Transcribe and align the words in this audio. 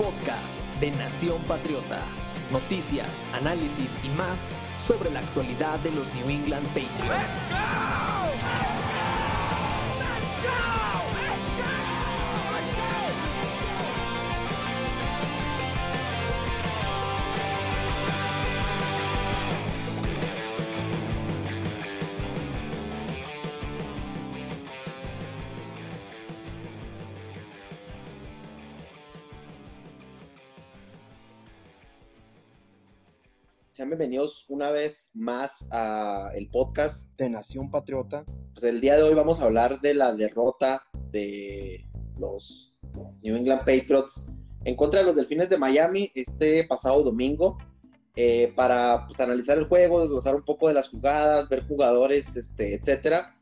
podcast 0.00 0.58
de 0.80 0.90
Nación 0.92 1.42
Patriota. 1.42 2.00
Noticias, 2.50 3.22
análisis 3.34 3.98
y 4.02 4.08
más 4.16 4.46
sobre 4.78 5.10
la 5.10 5.20
actualidad 5.20 5.78
de 5.80 5.90
los 5.90 6.12
New 6.14 6.30
England 6.30 6.66
Patriots. 6.68 7.50
Sean 33.70 33.88
bienvenidos 33.88 34.46
una 34.48 34.72
vez 34.72 35.12
más 35.14 35.68
a 35.70 36.32
el 36.34 36.48
podcast 36.48 37.16
de 37.16 37.30
Nación 37.30 37.70
Patriota. 37.70 38.24
Pues 38.52 38.64
el 38.64 38.80
día 38.80 38.96
de 38.96 39.04
hoy 39.04 39.14
vamos 39.14 39.40
a 39.40 39.44
hablar 39.44 39.80
de 39.80 39.94
la 39.94 40.12
derrota 40.12 40.82
de 41.12 41.88
los 42.18 42.76
New 43.22 43.36
England 43.36 43.60
Patriots 43.60 44.26
en 44.64 44.74
contra 44.74 44.98
de 44.98 45.06
los 45.06 45.14
Delfines 45.14 45.50
de 45.50 45.56
Miami 45.56 46.10
este 46.16 46.64
pasado 46.64 47.04
domingo 47.04 47.58
eh, 48.16 48.52
para 48.56 49.06
pues, 49.06 49.20
analizar 49.20 49.56
el 49.56 49.68
juego, 49.68 50.00
desglosar 50.00 50.34
un 50.34 50.44
poco 50.44 50.66
de 50.66 50.74
las 50.74 50.88
jugadas, 50.88 51.48
ver 51.48 51.64
jugadores, 51.68 52.36
este, 52.36 52.74
etcétera. 52.74 53.36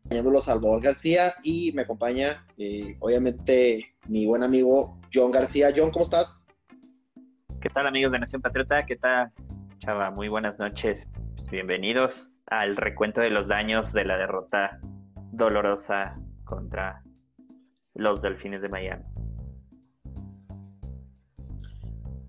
Acompañándolo 0.00 0.42
Salvador 0.42 0.82
García 0.82 1.32
y 1.42 1.72
me 1.72 1.82
acompaña 1.82 2.46
eh, 2.58 2.98
obviamente 3.00 3.94
mi 4.06 4.26
buen 4.26 4.42
amigo 4.42 5.00
John 5.12 5.30
García. 5.30 5.72
John, 5.74 5.90
¿cómo 5.90 6.04
estás? 6.04 6.41
¿Qué 7.62 7.70
tal 7.70 7.86
amigos 7.86 8.10
de 8.10 8.18
Nación 8.18 8.42
Patriota? 8.42 8.84
¿Qué 8.84 8.96
tal, 8.96 9.30
Chava? 9.78 10.10
Muy 10.10 10.26
buenas 10.26 10.58
noches. 10.58 11.06
Pues 11.36 11.48
bienvenidos 11.48 12.34
al 12.46 12.76
recuento 12.76 13.20
de 13.20 13.30
los 13.30 13.46
daños 13.46 13.92
de 13.92 14.04
la 14.04 14.16
derrota 14.18 14.80
dolorosa 15.30 16.18
contra 16.42 17.04
los 17.94 18.20
Delfines 18.20 18.62
de 18.62 18.68
Miami. 18.68 19.04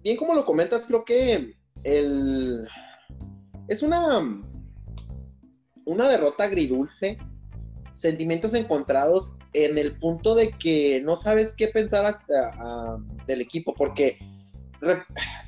Bien, 0.03 0.17
como 0.17 0.35
lo 0.35 0.45
comentas, 0.45 0.85
creo 0.85 1.03
que 1.03 1.55
el... 1.83 2.67
es 3.67 3.81
una, 3.81 4.19
una 5.85 6.07
derrota 6.09 6.43
agridulce, 6.43 7.17
sentimientos 7.93 8.53
encontrados 8.53 9.35
en 9.53 9.79
el 9.79 9.97
punto 9.97 10.35
de 10.35 10.51
que 10.51 11.01
no 11.03 11.15
sabes 11.15 11.55
qué 11.57 11.69
pensar 11.69 12.05
hasta, 12.05 12.51
ah, 12.59 12.99
del 13.25 13.41
equipo, 13.41 13.73
porque 13.73 14.15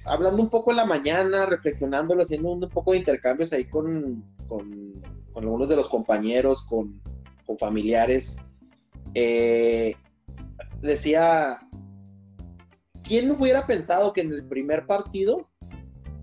hablando 0.06 0.42
un 0.42 0.50
poco 0.50 0.72
en 0.72 0.78
la 0.78 0.86
mañana, 0.86 1.46
reflexionándolo, 1.46 2.24
haciendo 2.24 2.52
un, 2.52 2.70
poco 2.70 2.92
de 2.92 3.00
intercambios 3.00 3.54
ahí 3.54 3.66
con, 3.66 4.24
con, 4.48 5.02
algunos 5.36 5.70
de 5.70 5.76
los 5.76 5.90
compañeros, 5.90 6.64
con, 6.66 7.02
familiares, 7.60 8.40
eh, 9.14 9.96
decía, 10.82 11.60
¿quién 13.04 13.30
hubiera 13.32 13.68
pensado 13.68 14.14
que 14.14 14.22
en 14.22 14.34
el 14.34 14.48
primer 14.48 14.88
partido, 14.88 15.48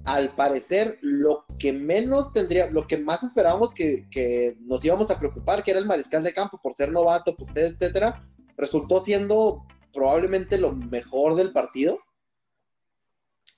al 0.05 0.35
parecer, 0.35 0.99
lo 1.01 1.45
que 1.59 1.73
menos 1.73 2.33
tendría, 2.33 2.71
lo 2.71 2.87
que 2.87 2.99
más 2.99 3.23
esperábamos 3.23 3.73
que, 3.73 4.57
nos 4.63 4.85
íbamos 4.85 5.11
a 5.11 5.19
preocupar, 5.19 5.63
que 5.63 5.71
era 5.71 5.81
el 5.81 5.87
mariscal 5.87 6.25
de 6.25 6.33
campo 6.33 6.59
por 6.61 6.75
ser 6.75 6.91
novato, 6.91 7.37
etcétera, 7.55 8.29
resultó 8.57 9.01
siendo 9.01 9.65
probablemente 9.93 10.59
lo 10.59 10.73
mejor 10.73 11.37
del 11.37 11.53
partido? 11.53 12.01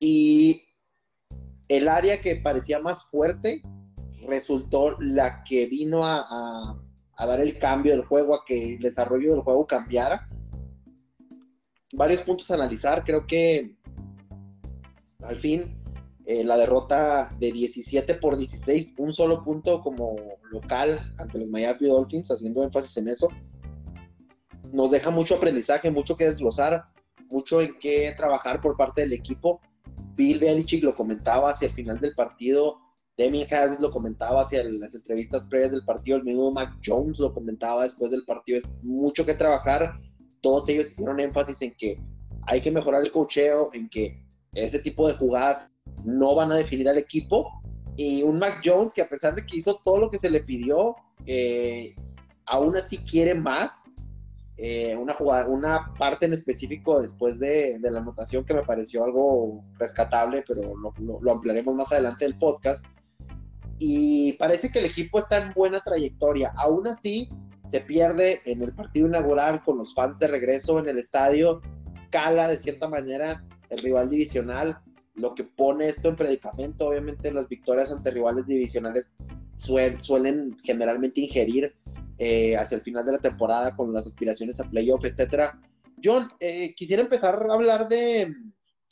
Y 0.06 0.62
el 1.66 1.88
área 1.88 2.20
que 2.20 2.36
parecía 2.36 2.78
más 2.78 3.04
fuerte 3.04 3.62
resultó 4.28 4.98
la 5.00 5.42
que 5.44 5.64
vino 5.64 6.04
a, 6.04 6.78
dar 7.16 7.40
el 7.40 7.58
cambio 7.58 7.92
del 7.92 8.04
juego, 8.04 8.34
a 8.34 8.44
que 8.44 8.74
el 8.74 8.80
desarrollo 8.80 9.32
del 9.32 9.40
juego 9.40 9.66
cambiara. 9.66 10.28
Varios 11.94 12.20
puntos 12.20 12.50
a 12.50 12.54
analizar, 12.56 13.02
creo 13.02 13.26
que 13.26 13.78
al 15.22 15.36
fin 15.36 15.82
eh, 16.26 16.44
la 16.44 16.58
derrota 16.58 17.34
de 17.40 17.50
17 17.50 18.12
por 18.16 18.36
16, 18.36 18.92
un 18.98 19.14
solo 19.14 19.42
punto 19.42 19.80
como 19.80 20.16
local 20.50 21.00
ante 21.16 21.38
los 21.38 21.48
Miami 21.48 21.88
Dolphins, 21.88 22.30
haciendo 22.30 22.62
énfasis 22.62 22.98
en 22.98 23.08
eso, 23.08 23.28
nos 24.70 24.90
deja 24.90 25.08
mucho 25.08 25.36
aprendizaje, 25.36 25.90
mucho 25.90 26.14
que 26.14 26.26
desglosar, 26.26 26.84
mucho 27.30 27.62
en 27.62 27.78
qué 27.78 28.12
trabajar 28.18 28.60
por 28.60 28.76
parte 28.76 29.00
del 29.00 29.14
equipo 29.14 29.62
Bill 30.14 30.38
Belichick 30.38 30.82
lo 30.82 30.94
comentaba 30.94 31.50
hacia 31.50 31.68
el 31.68 31.74
final 31.74 32.00
del 32.00 32.14
partido, 32.14 32.78
Demian 33.16 33.46
Harris 33.52 33.80
lo 33.80 33.90
comentaba 33.90 34.42
hacia 34.42 34.64
las 34.64 34.94
entrevistas 34.94 35.46
previas 35.46 35.70
del 35.70 35.84
partido, 35.84 36.16
el 36.16 36.24
mismo 36.24 36.50
Mac 36.50 36.78
Jones 36.84 37.18
lo 37.20 37.32
comentaba 37.32 37.84
después 37.84 38.10
del 38.10 38.24
partido, 38.24 38.58
es 38.58 38.82
mucho 38.82 39.24
que 39.24 39.34
trabajar, 39.34 40.00
todos 40.40 40.68
ellos 40.68 40.90
hicieron 40.90 41.20
énfasis 41.20 41.62
en 41.62 41.74
que 41.76 42.00
hay 42.46 42.60
que 42.60 42.70
mejorar 42.70 43.02
el 43.02 43.12
cocheo, 43.12 43.70
en 43.72 43.88
que 43.88 44.20
ese 44.52 44.78
tipo 44.78 45.06
de 45.06 45.14
jugadas 45.14 45.72
no 46.04 46.34
van 46.34 46.52
a 46.52 46.56
definir 46.56 46.88
al 46.88 46.98
equipo, 46.98 47.48
y 47.96 48.22
un 48.22 48.38
Mac 48.38 48.60
Jones 48.64 48.92
que 48.92 49.02
a 49.02 49.08
pesar 49.08 49.34
de 49.34 49.46
que 49.46 49.56
hizo 49.56 49.80
todo 49.84 50.00
lo 50.00 50.10
que 50.10 50.18
se 50.18 50.30
le 50.30 50.42
pidió, 50.42 50.96
eh, 51.26 51.94
aún 52.46 52.76
así 52.76 52.98
quiere 52.98 53.34
más, 53.34 53.94
eh, 54.56 54.96
una 54.96 55.14
jugada, 55.14 55.48
una 55.48 55.92
parte 55.98 56.26
en 56.26 56.32
específico 56.32 57.00
después 57.00 57.40
de, 57.40 57.78
la 57.80 57.98
anotación 57.98 58.44
que 58.44 58.54
me 58.54 58.62
pareció 58.62 59.04
algo 59.04 59.64
rescatable, 59.78 60.44
pero 60.46 60.74
lo, 60.76 61.32
ampliaremos 61.32 61.74
más 61.74 61.92
adelante 61.92 62.24
del 62.24 62.38
podcast. 62.38 62.86
Y 63.80 64.32
parece 64.34 64.70
que 64.70 64.78
el 64.78 64.84
equipo 64.84 65.18
está 65.18 65.42
en 65.42 65.52
buena 65.52 65.80
trayectoria. 65.80 66.52
Aún 66.56 66.86
así, 66.86 67.28
se 67.64 67.80
pierde 67.80 68.40
en 68.44 68.62
el 68.62 68.72
partido 68.72 69.08
inaugural 69.08 69.60
con 69.62 69.78
los 69.78 69.92
fans 69.92 70.20
de 70.20 70.28
regreso 70.28 70.78
en 70.78 70.88
el 70.88 70.98
estadio. 70.98 71.60
Cala 72.10 72.46
de 72.46 72.56
cierta 72.56 72.88
manera 72.88 73.44
el 73.70 73.78
rival 73.80 74.08
divisional, 74.08 74.78
lo 75.14 75.34
que 75.34 75.42
pone 75.42 75.88
esto 75.88 76.10
en 76.10 76.16
predicamento. 76.16 76.86
Obviamente, 76.86 77.32
las 77.32 77.48
victorias 77.48 77.90
ante 77.90 78.12
rivales 78.12 78.46
divisionales 78.46 79.16
suelen 79.56 80.56
generalmente 80.62 81.22
ingerir 81.22 81.74
eh, 82.18 82.56
hacia 82.56 82.76
el 82.76 82.82
final 82.82 83.04
de 83.04 83.12
la 83.12 83.18
temporada 83.18 83.74
con 83.74 83.92
las 83.92 84.06
aspiraciones 84.06 84.60
a 84.60 84.70
playoff, 84.70 85.04
etcétera. 85.04 85.58
John, 86.02 86.28
eh, 86.40 86.74
quisiera 86.74 87.02
empezar 87.02 87.34
a 87.34 87.54
hablar 87.54 87.88
de, 87.88 88.34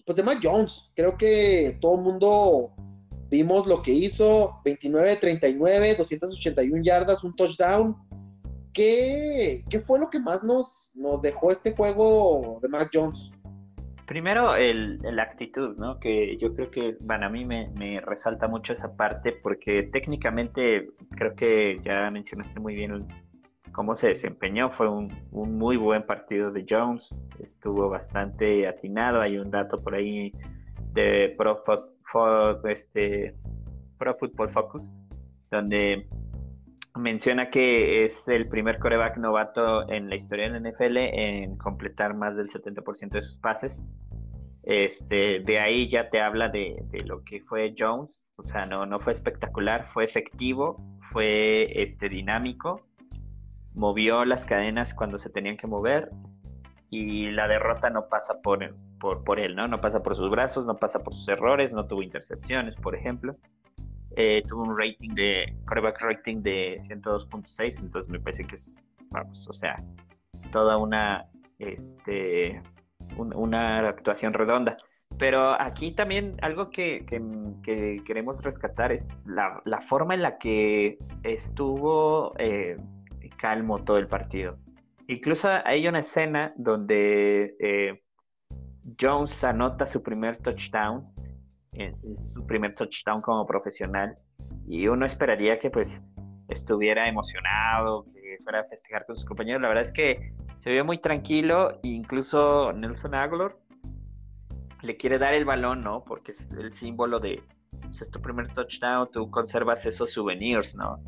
pues 0.04 0.16
de 0.16 0.22
Mac 0.22 0.38
Jones. 0.42 0.90
Creo 0.94 1.16
que 1.16 1.78
todo 1.80 1.96
el 1.96 2.02
mundo 2.02 2.74
vimos 3.30 3.66
lo 3.66 3.82
que 3.82 3.92
hizo, 3.92 4.60
29-39, 4.64 5.96
281 5.96 6.82
yardas, 6.82 7.24
un 7.24 7.34
touchdown. 7.36 7.96
¿Qué, 8.72 9.62
¿Qué, 9.68 9.80
fue 9.80 9.98
lo 9.98 10.08
que 10.08 10.18
más 10.18 10.42
nos, 10.42 10.92
nos 10.94 11.20
dejó 11.20 11.50
este 11.50 11.74
juego 11.74 12.58
de 12.62 12.68
Mac 12.68 12.90
Jones? 12.92 13.32
Primero, 14.12 14.54
el, 14.56 14.98
la 15.00 15.22
actitud, 15.22 15.74
¿no? 15.78 15.98
Que 15.98 16.36
yo 16.36 16.54
creo 16.54 16.70
que, 16.70 16.96
bueno, 17.00 17.24
a 17.24 17.28
mí 17.30 17.46
me, 17.46 17.98
resalta 18.04 18.46
mucho 18.46 18.74
esa 18.74 18.94
parte 18.94 19.32
porque 19.32 19.84
técnicamente 19.84 20.90
creo 21.12 21.34
que 21.34 21.80
ya 21.82 22.10
mencionaste 22.10 22.60
muy 22.60 22.74
bien 22.74 23.08
cómo 23.72 23.94
se 23.94 24.08
desempeñó. 24.08 24.68
Fue 24.72 24.86
un, 24.86 25.08
muy 25.30 25.78
buen 25.78 26.04
partido 26.04 26.50
de 26.50 26.66
Jones, 26.68 27.22
estuvo 27.38 27.88
bastante 27.88 28.68
atinado. 28.68 29.22
Hay 29.22 29.38
un 29.38 29.50
dato 29.50 29.78
por 29.78 29.94
ahí 29.94 30.30
de 30.92 31.34
Pro, 31.38 31.64
este, 32.68 33.34
Pro 33.96 34.14
Football 34.16 34.50
Focus, 34.50 34.90
donde 35.50 36.06
menciona 36.96 37.48
que 37.48 38.04
es 38.04 38.28
el 38.28 38.46
primer 38.46 38.78
coreback 38.78 39.16
novato 39.16 39.88
en 39.88 40.10
la 40.10 40.16
historia 40.16 40.50
del 40.50 40.70
NFL 40.70 40.98
en 40.98 41.56
completar 41.56 42.14
más 42.14 42.36
del 42.36 42.50
70% 42.50 43.08
de 43.08 43.22
sus 43.22 43.38
pases. 43.38 43.74
Este, 44.64 45.40
de 45.40 45.58
ahí 45.58 45.88
ya 45.88 46.08
te 46.08 46.20
habla 46.20 46.48
de, 46.48 46.76
lo 47.04 47.24
que 47.24 47.40
fue 47.40 47.74
Jones, 47.76 48.24
o 48.36 48.44
sea, 48.44 48.64
no, 48.66 48.86
no 48.86 49.00
fue 49.00 49.12
espectacular, 49.12 49.86
fue 49.88 50.04
efectivo, 50.04 50.76
fue 51.10 51.82
este, 51.82 52.08
dinámico, 52.08 52.80
movió 53.74 54.24
las 54.24 54.44
cadenas 54.44 54.94
cuando 54.94 55.18
se 55.18 55.30
tenían 55.30 55.56
que 55.56 55.66
mover 55.66 56.10
y 56.90 57.30
la 57.30 57.48
derrota 57.48 57.90
no 57.90 58.08
pasa 58.08 58.40
por, 58.42 58.74
por, 59.00 59.24
por 59.24 59.40
él, 59.40 59.56
¿no? 59.56 59.66
No 59.66 59.80
pasa 59.80 60.02
por 60.02 60.14
sus 60.14 60.30
brazos, 60.30 60.66
no 60.66 60.76
pasa 60.76 61.00
por 61.00 61.14
sus 61.14 61.26
errores, 61.28 61.72
no 61.72 61.86
tuvo 61.86 62.02
intercepciones, 62.02 62.76
por 62.76 62.94
ejemplo. 62.94 63.36
Eh, 64.14 64.42
tuvo 64.46 64.64
un 64.64 64.78
rating 64.78 65.14
de, 65.14 65.56
quarterback 65.64 66.00
rating 66.02 66.42
de 66.42 66.78
102.6, 66.82 67.80
entonces 67.80 68.10
me 68.10 68.20
parece 68.20 68.44
que 68.44 68.56
es, 68.56 68.76
vamos, 69.10 69.48
o 69.48 69.54
sea, 69.54 69.82
toda 70.50 70.76
una, 70.76 71.24
este, 71.58 72.60
una 73.16 73.88
actuación 73.88 74.32
redonda. 74.32 74.76
Pero 75.18 75.60
aquí 75.60 75.92
también 75.92 76.36
algo 76.42 76.70
que, 76.70 77.04
queremos 78.06 78.42
rescatar 78.42 78.92
es 78.92 79.08
la, 79.26 79.80
forma 79.88 80.14
en 80.14 80.22
la 80.22 80.38
que 80.38 80.98
estuvo 81.22 82.34
eh, 82.38 82.76
calmo 83.38 83.82
todo 83.84 83.98
el 83.98 84.08
partido. 84.08 84.58
Incluso 85.08 85.48
hay 85.64 85.86
una 85.86 85.98
escena 85.98 86.52
donde 86.56 87.54
eh, 87.60 88.02
Jones 89.00 89.44
anota 89.44 89.86
su 89.86 90.02
primer 90.02 90.38
touchdown, 90.38 91.04
eh, 91.72 91.94
su 92.12 92.46
primer 92.46 92.74
touchdown 92.74 93.20
como 93.20 93.46
profesional, 93.46 94.16
y 94.66 94.86
uno 94.86 95.06
esperaría 95.06 95.58
que 95.58 95.70
pues 95.70 96.00
estuviera 96.48 97.08
emocionado, 97.08 98.04
que 98.12 98.38
fuera 98.42 98.60
a 98.60 98.64
festejar 98.64 99.04
con 99.06 99.16
sus 99.16 99.24
compañeros. 99.24 99.60
La 99.60 99.68
verdad 99.68 99.84
es 99.84 99.92
que 99.92 100.32
se 100.62 100.70
vio 100.70 100.84
muy 100.84 100.98
tranquilo, 100.98 101.80
incluso 101.82 102.72
Nelson 102.72 103.16
Aguilar 103.16 103.56
le 104.82 104.96
quiere 104.96 105.18
dar 105.18 105.34
el 105.34 105.44
balón, 105.44 105.82
¿no? 105.82 106.04
Porque 106.04 106.30
es 106.30 106.52
el 106.52 106.72
símbolo 106.72 107.18
de, 107.18 107.42
pues, 107.80 108.00
es 108.00 108.10
tu 108.12 108.20
primer 108.20 108.46
touchdown, 108.54 109.08
tú 109.10 109.28
conservas 109.28 109.84
esos 109.86 110.12
souvenirs, 110.12 110.76
¿no? 110.76 111.02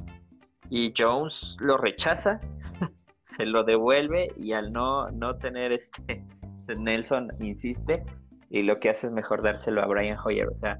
Y 0.70 0.92
Jones 0.96 1.56
lo 1.60 1.76
rechaza, 1.76 2.40
se 3.36 3.46
lo 3.46 3.62
devuelve 3.62 4.32
y 4.36 4.52
al 4.52 4.72
no, 4.72 5.08
no 5.12 5.36
tener 5.36 5.70
este, 5.70 6.24
pues, 6.66 6.76
Nelson 6.76 7.30
insiste 7.38 8.04
y 8.50 8.62
lo 8.62 8.80
que 8.80 8.90
hace 8.90 9.06
es 9.06 9.12
mejor 9.12 9.42
dárselo 9.42 9.82
a 9.82 9.86
Brian 9.86 10.18
Hoyer, 10.24 10.48
o 10.48 10.54
sea, 10.54 10.78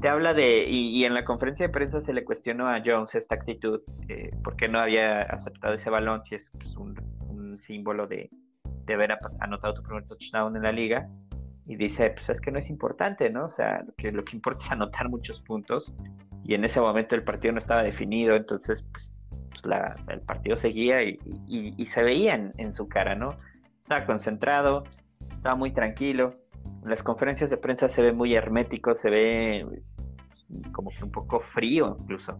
te 0.00 0.08
habla 0.08 0.34
de, 0.34 0.64
y, 0.64 1.04
en 1.04 1.14
la 1.14 1.24
conferencia 1.24 1.66
de 1.66 1.72
prensa 1.72 2.00
se 2.00 2.12
le 2.12 2.24
cuestionó 2.24 2.68
a 2.68 2.82
Jones 2.84 3.14
esta 3.14 3.36
actitud, 3.36 3.82
eh, 4.08 4.30
por 4.42 4.56
qué 4.56 4.66
no 4.66 4.80
había 4.80 5.22
aceptado 5.22 5.74
ese 5.74 5.90
balón 5.90 6.24
si 6.24 6.36
es 6.36 6.50
pues, 6.58 6.74
un, 6.76 6.94
símbolo 7.60 8.06
de, 8.06 8.30
de 8.86 8.94
haber 8.94 9.16
anotado 9.40 9.74
tu 9.74 9.82
primer 9.82 10.04
touchdown 10.06 10.56
en 10.56 10.62
la 10.62 10.72
liga 10.72 11.08
y 11.66 11.76
dice, 11.76 12.10
pues 12.10 12.28
es 12.28 12.40
que 12.40 12.50
no 12.50 12.58
es 12.58 12.68
importante, 12.68 13.30
¿no? 13.30 13.44
O 13.44 13.50
sea, 13.50 13.84
lo 13.84 13.92
que, 13.96 14.10
lo 14.10 14.24
que 14.24 14.36
importa 14.36 14.64
es 14.64 14.72
anotar 14.72 15.08
muchos 15.08 15.40
puntos 15.40 15.92
y 16.42 16.54
en 16.54 16.64
ese 16.64 16.80
momento 16.80 17.14
el 17.14 17.22
partido 17.22 17.52
no 17.52 17.60
estaba 17.60 17.84
definido, 17.84 18.34
entonces 18.34 18.82
pues, 18.90 19.12
pues 19.50 20.08
el 20.08 20.20
partido 20.22 20.56
seguía 20.56 21.02
y, 21.02 21.86
se 21.86 22.02
veía 22.02 22.34
en, 22.34 22.72
su 22.72 22.88
cara, 22.88 23.14
¿no? 23.14 23.36
Estaba 23.80 24.04
concentrado, 24.04 24.84
estaba 25.34 25.54
muy 25.54 25.72
tranquilo. 25.72 26.34
En 26.82 26.90
las 26.90 27.02
conferencias 27.02 27.50
de 27.50 27.56
prensa 27.56 27.88
se 27.88 28.02
ve 28.02 28.12
muy 28.12 28.34
hermético, 28.34 28.94
se 28.94 29.10
ve 29.10 29.66
pues, 29.68 29.94
como 30.72 30.90
que 30.90 31.04
un 31.04 31.12
poco 31.12 31.40
frío 31.40 31.98
incluso. 32.00 32.38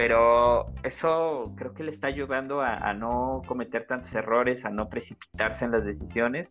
Pero 0.00 0.72
eso 0.82 1.52
creo 1.58 1.74
que 1.74 1.84
le 1.84 1.90
está 1.90 2.06
ayudando 2.06 2.62
a 2.62 2.94
no 2.94 3.42
cometer 3.46 3.86
tantos 3.86 4.14
errores, 4.14 4.64
a 4.64 4.70
no 4.70 4.88
precipitarse 4.88 5.66
en 5.66 5.72
las 5.72 5.84
decisiones 5.84 6.48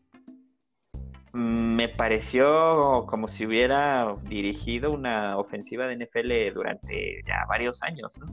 me 1.33 1.89
pareció 1.89 3.05
como 3.07 3.27
si 3.27 3.45
hubiera 3.45 4.15
dirigido 4.23 4.91
una 4.91 5.37
ofensiva 5.37 5.87
de 5.87 5.95
NFL 5.95 6.53
durante 6.53 7.21
ya 7.27 7.45
varios 7.47 7.81
años, 7.83 8.17
¿no? 8.19 8.25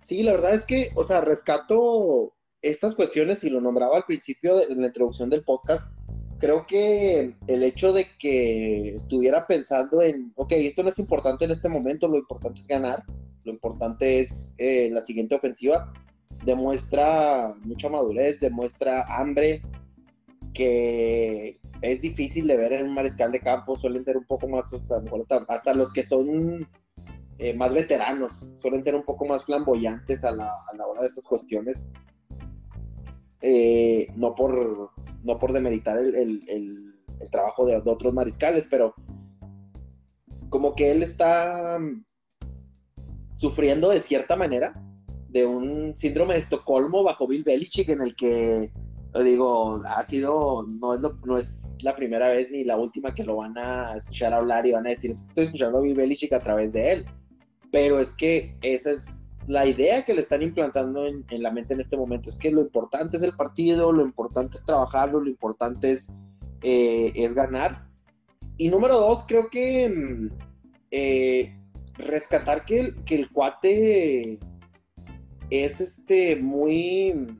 Sí, 0.00 0.22
la 0.22 0.32
verdad 0.32 0.54
es 0.54 0.64
que, 0.64 0.90
o 0.96 1.04
sea, 1.04 1.20
rescato 1.20 2.34
estas 2.62 2.94
cuestiones 2.94 3.42
y 3.44 3.50
lo 3.50 3.60
nombraba 3.60 3.96
al 3.96 4.04
principio 4.04 4.56
de 4.56 4.74
la 4.74 4.86
introducción 4.86 5.28
del 5.28 5.44
podcast. 5.44 5.92
Creo 6.38 6.66
que 6.66 7.34
el 7.46 7.62
hecho 7.62 7.92
de 7.92 8.06
que 8.18 8.94
estuviera 8.96 9.46
pensando 9.46 10.02
en, 10.02 10.32
ok, 10.36 10.52
esto 10.52 10.82
no 10.82 10.90
es 10.90 10.98
importante 10.98 11.46
en 11.46 11.52
este 11.52 11.68
momento, 11.68 12.08
lo 12.08 12.18
importante 12.18 12.60
es 12.60 12.68
ganar, 12.68 13.02
lo 13.44 13.52
importante 13.52 14.20
es 14.20 14.54
eh, 14.58 14.90
la 14.92 15.04
siguiente 15.04 15.34
ofensiva, 15.34 15.92
demuestra 16.44 17.54
mucha 17.62 17.88
madurez, 17.88 18.40
demuestra 18.40 19.04
hambre, 19.18 19.62
que 20.52 21.58
es 21.82 22.00
difícil 22.00 22.46
de 22.46 22.56
ver 22.56 22.72
en 22.72 22.88
un 22.88 22.94
mariscal 22.94 23.32
de 23.32 23.40
campo, 23.40 23.76
suelen 23.76 24.04
ser 24.04 24.16
un 24.16 24.24
poco 24.24 24.48
más, 24.48 24.72
hasta, 25.48 25.74
los 25.74 25.92
que 25.92 26.04
son 26.04 26.68
eh, 27.38 27.54
más 27.54 27.74
veteranos, 27.74 28.52
suelen 28.56 28.82
ser 28.82 28.94
un 28.94 29.04
poco 29.04 29.26
más 29.26 29.44
flamboyantes 29.44 30.24
a 30.24 30.32
la, 30.32 30.50
hora 30.86 31.02
de 31.02 31.08
estas 31.08 31.26
cuestiones. 31.26 31.76
Eh, 33.42 34.06
no, 34.16 34.34
por, 34.34 34.90
no 35.22 35.38
por 35.38 35.52
demeritar 35.52 35.98
el, 35.98 36.94
trabajo 37.30 37.66
de, 37.66 37.76
otros 37.76 38.14
mariscales, 38.14 38.66
pero 38.70 38.94
como 40.48 40.74
que 40.74 40.90
él 40.90 41.02
está 41.02 41.78
sufriendo 43.34 43.90
de 43.90 44.00
cierta 44.00 44.36
manera 44.36 44.74
de 45.28 45.46
un 45.46 45.96
síndrome 45.96 46.34
de 46.34 46.40
Estocolmo 46.40 47.02
bajo 47.02 47.26
Bill 47.26 47.42
Belichick 47.44 47.88
en 47.88 48.02
el 48.02 48.14
que 48.14 48.70
digo, 49.22 49.80
ha 49.86 50.02
sido, 50.02 50.66
no 50.80 50.94
es, 50.94 51.00
no 51.24 51.38
es 51.38 51.74
la 51.80 51.94
primera 51.94 52.28
vez 52.28 52.50
ni 52.50 52.64
la 52.64 52.76
última 52.76 53.14
que 53.14 53.22
lo 53.22 53.36
van 53.36 53.56
a 53.56 53.96
escuchar 53.96 54.32
hablar 54.32 54.66
y 54.66 54.72
van 54.72 54.86
a 54.86 54.90
decir, 54.90 55.10
estoy 55.10 55.44
escuchando 55.44 55.78
a 55.78 55.82
Bill 55.82 55.94
Belichick 55.94 56.32
a 56.32 56.42
través 56.42 56.72
de 56.72 56.92
él. 56.92 57.06
Pero 57.70 58.00
es 58.00 58.12
que 58.12 58.56
esa 58.62 58.92
es 58.92 59.30
la 59.46 59.66
idea 59.66 60.04
que 60.04 60.14
le 60.14 60.20
están 60.20 60.42
implantando 60.42 61.06
en, 61.06 61.24
la 61.42 61.50
mente 61.52 61.74
en 61.74 61.80
este 61.80 61.96
momento. 61.96 62.28
Es 62.28 62.36
que 62.36 62.50
lo 62.50 62.62
importante 62.62 63.16
es 63.16 63.22
el 63.22 63.32
partido, 63.32 63.92
lo 63.92 64.02
importante 64.02 64.56
es 64.56 64.64
trabajarlo, 64.64 65.20
lo 65.20 65.28
importante 65.28 65.92
es, 65.92 66.18
eh, 66.62 67.12
es 67.14 67.34
ganar. 67.34 67.86
Y 68.56 68.68
número 68.68 68.98
dos, 68.98 69.24
creo 69.26 69.48
que 69.50 69.88
mm, 69.88 70.28
eh, 70.90 71.56
rescatar 71.96 72.64
que, 72.64 72.92
que 73.04 73.14
el 73.14 73.30
cuate 73.30 74.38
es 75.50 75.80
este 75.80 76.36
muy 76.36 77.38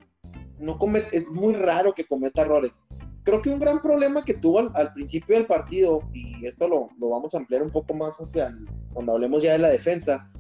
no 0.58 0.78
comete, 0.78 1.16
es 1.16 1.30
muy 1.30 1.54
raro 1.54 1.94
que 1.94 2.04
cometa 2.04 2.42
errores. 2.42 2.82
Creo 3.22 3.40
que 3.40 3.50
un 3.50 3.58
gran 3.58 3.80
problema 3.80 4.24
que 4.24 4.34
tuvo 4.34 4.70
al, 4.74 4.92
principio 4.92 5.36
del 5.36 5.46
partido, 5.46 6.02
y 6.12 6.46
esto 6.46 6.68
lo, 6.68 6.88
vamos 6.98 7.34
a 7.34 7.38
ampliar 7.38 7.62
un 7.62 7.70
poco 7.70 7.94
más 7.94 8.18
hacia 8.18 8.54
cuando 8.92 9.12
hablemos 9.12 9.42
ya 9.42 9.52
de 9.52 9.58
la 9.58 9.70
defensa, 9.70 10.30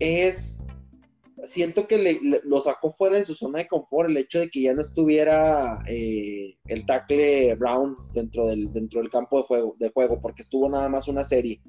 es, 0.00 0.66
siento 1.44 1.86
que 1.86 2.18
lo 2.44 2.60
sacó 2.60 2.90
fuera 2.90 3.16
de 3.16 3.24
su 3.24 3.34
zona 3.34 3.60
de 3.60 3.68
confort 3.68 4.10
el 4.10 4.16
hecho 4.16 4.40
de 4.40 4.48
que 4.50 4.62
ya 4.62 4.74
no 4.74 4.80
estuviera 4.80 5.78
eh, 5.88 6.56
el 6.66 6.84
tackle 6.84 7.54
Brown 7.54 7.96
dentro 8.12 8.48
del, 8.48 8.72
dentro 8.72 9.00
del 9.00 9.10
campo 9.10 9.38
de, 9.38 9.44
fuego, 9.44 9.74
de 9.78 9.90
juego, 9.90 10.20
porque 10.20 10.42
estuvo 10.42 10.68
nada 10.68 10.88
más 10.88 11.06
una 11.06 11.24
serie. 11.24 11.62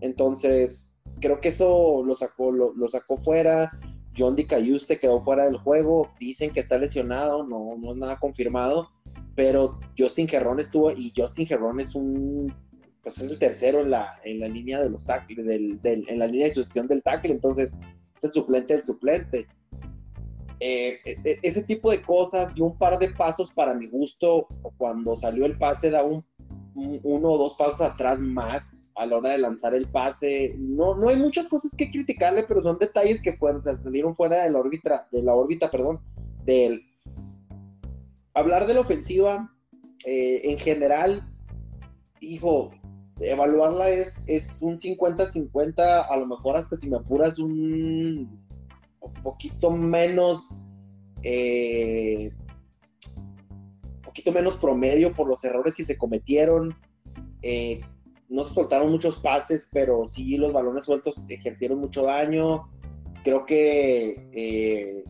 Entonces, 0.00 0.89
creo 1.20 1.40
que 1.40 1.48
eso 1.48 2.02
lo 2.04 2.14
sacó, 2.14 2.50
lo, 2.52 2.88
sacó 2.88 3.18
fuera. 3.18 3.78
John 4.16 4.34
DiCayuste 4.34 4.98
quedó 4.98 5.20
fuera 5.20 5.44
del 5.44 5.56
juego, 5.58 6.10
dicen 6.18 6.50
que 6.50 6.60
está 6.60 6.78
lesionado, 6.78 7.44
no, 7.44 7.76
no 7.78 7.92
es 7.92 7.96
nada 7.96 8.18
confirmado, 8.18 8.90
pero 9.36 9.78
Justin 9.96 10.26
Herron 10.30 10.58
estuvo 10.58 10.90
y 10.90 11.12
Justin 11.16 11.46
Herron 11.48 11.80
es 11.80 11.94
un 11.94 12.52
pues 13.02 13.18
es 13.18 13.30
el 13.30 13.38
tercero 13.38 13.80
en 13.80 13.90
la, 13.90 14.20
en 14.24 14.40
la 14.40 14.48
línea 14.48 14.82
de 14.82 14.90
los 14.90 15.04
tackles, 15.04 15.44
del, 15.44 15.80
en 15.84 16.18
la 16.18 16.26
línea 16.26 16.48
de 16.48 16.54
sucesión 16.54 16.86
del 16.86 17.02
tackle, 17.02 17.32
entonces 17.32 17.78
es 18.16 18.24
el 18.24 18.32
suplente 18.32 18.74
del 18.74 18.84
suplente. 18.84 19.46
Eh, 20.58 20.98
e, 21.06 21.16
e, 21.24 21.38
ese 21.42 21.62
tipo 21.62 21.90
de 21.90 22.02
cosas, 22.02 22.54
dio 22.54 22.66
un 22.66 22.76
par 22.76 22.98
de 22.98 23.08
pasos 23.08 23.52
para 23.52 23.72
mi 23.72 23.86
gusto, 23.86 24.46
cuando 24.76 25.16
salió 25.16 25.46
el 25.46 25.56
pase 25.56 25.90
da 25.90 26.04
un 26.04 26.22
uno 26.74 27.28
o 27.28 27.38
dos 27.38 27.54
pasos 27.54 27.80
atrás 27.80 28.20
más 28.20 28.90
a 28.96 29.06
la 29.06 29.16
hora 29.16 29.30
de 29.30 29.38
lanzar 29.38 29.74
el 29.74 29.88
pase. 29.88 30.54
No, 30.58 30.94
no 30.94 31.08
hay 31.08 31.16
muchas 31.16 31.48
cosas 31.48 31.74
que 31.76 31.90
criticarle, 31.90 32.44
pero 32.44 32.62
son 32.62 32.78
detalles 32.78 33.22
que 33.22 33.36
fueron, 33.36 33.60
o 33.60 33.62
salieron 33.62 34.16
fuera 34.16 34.44
de 34.44 34.50
la 34.50 34.58
órbita, 34.58 35.08
de 35.10 35.22
la 35.22 35.34
órbita, 35.34 35.70
perdón, 35.70 36.00
de 36.44 36.66
él. 36.66 36.82
Hablar 38.34 38.66
de 38.66 38.74
la 38.74 38.80
ofensiva, 38.80 39.52
eh, 40.06 40.40
en 40.44 40.58
general, 40.58 41.28
hijo, 42.20 42.70
evaluarla 43.18 43.90
es, 43.90 44.24
es 44.26 44.62
un 44.62 44.76
50-50, 44.78 46.06
a 46.08 46.16
lo 46.16 46.26
mejor 46.26 46.56
hasta 46.56 46.76
si 46.76 46.88
me 46.88 46.96
apuras 46.96 47.38
un, 47.38 48.46
un 49.00 49.12
poquito 49.22 49.70
menos 49.70 50.66
eh, 51.22 52.32
poquito 54.20 54.32
menos 54.32 54.56
promedio 54.56 55.14
por 55.14 55.26
los 55.26 55.42
errores 55.44 55.74
que 55.74 55.84
se 55.84 55.96
cometieron. 55.96 56.76
Eh, 57.42 57.80
no 58.28 58.44
se 58.44 58.54
soltaron 58.54 58.90
muchos 58.90 59.18
pases, 59.18 59.68
pero 59.72 60.04
sí 60.06 60.36
los 60.36 60.52
balones 60.52 60.84
sueltos 60.84 61.28
ejercieron 61.30 61.80
mucho 61.80 62.02
daño. 62.02 62.68
Creo 63.24 63.46
que 63.46 64.28
eh, 64.32 65.04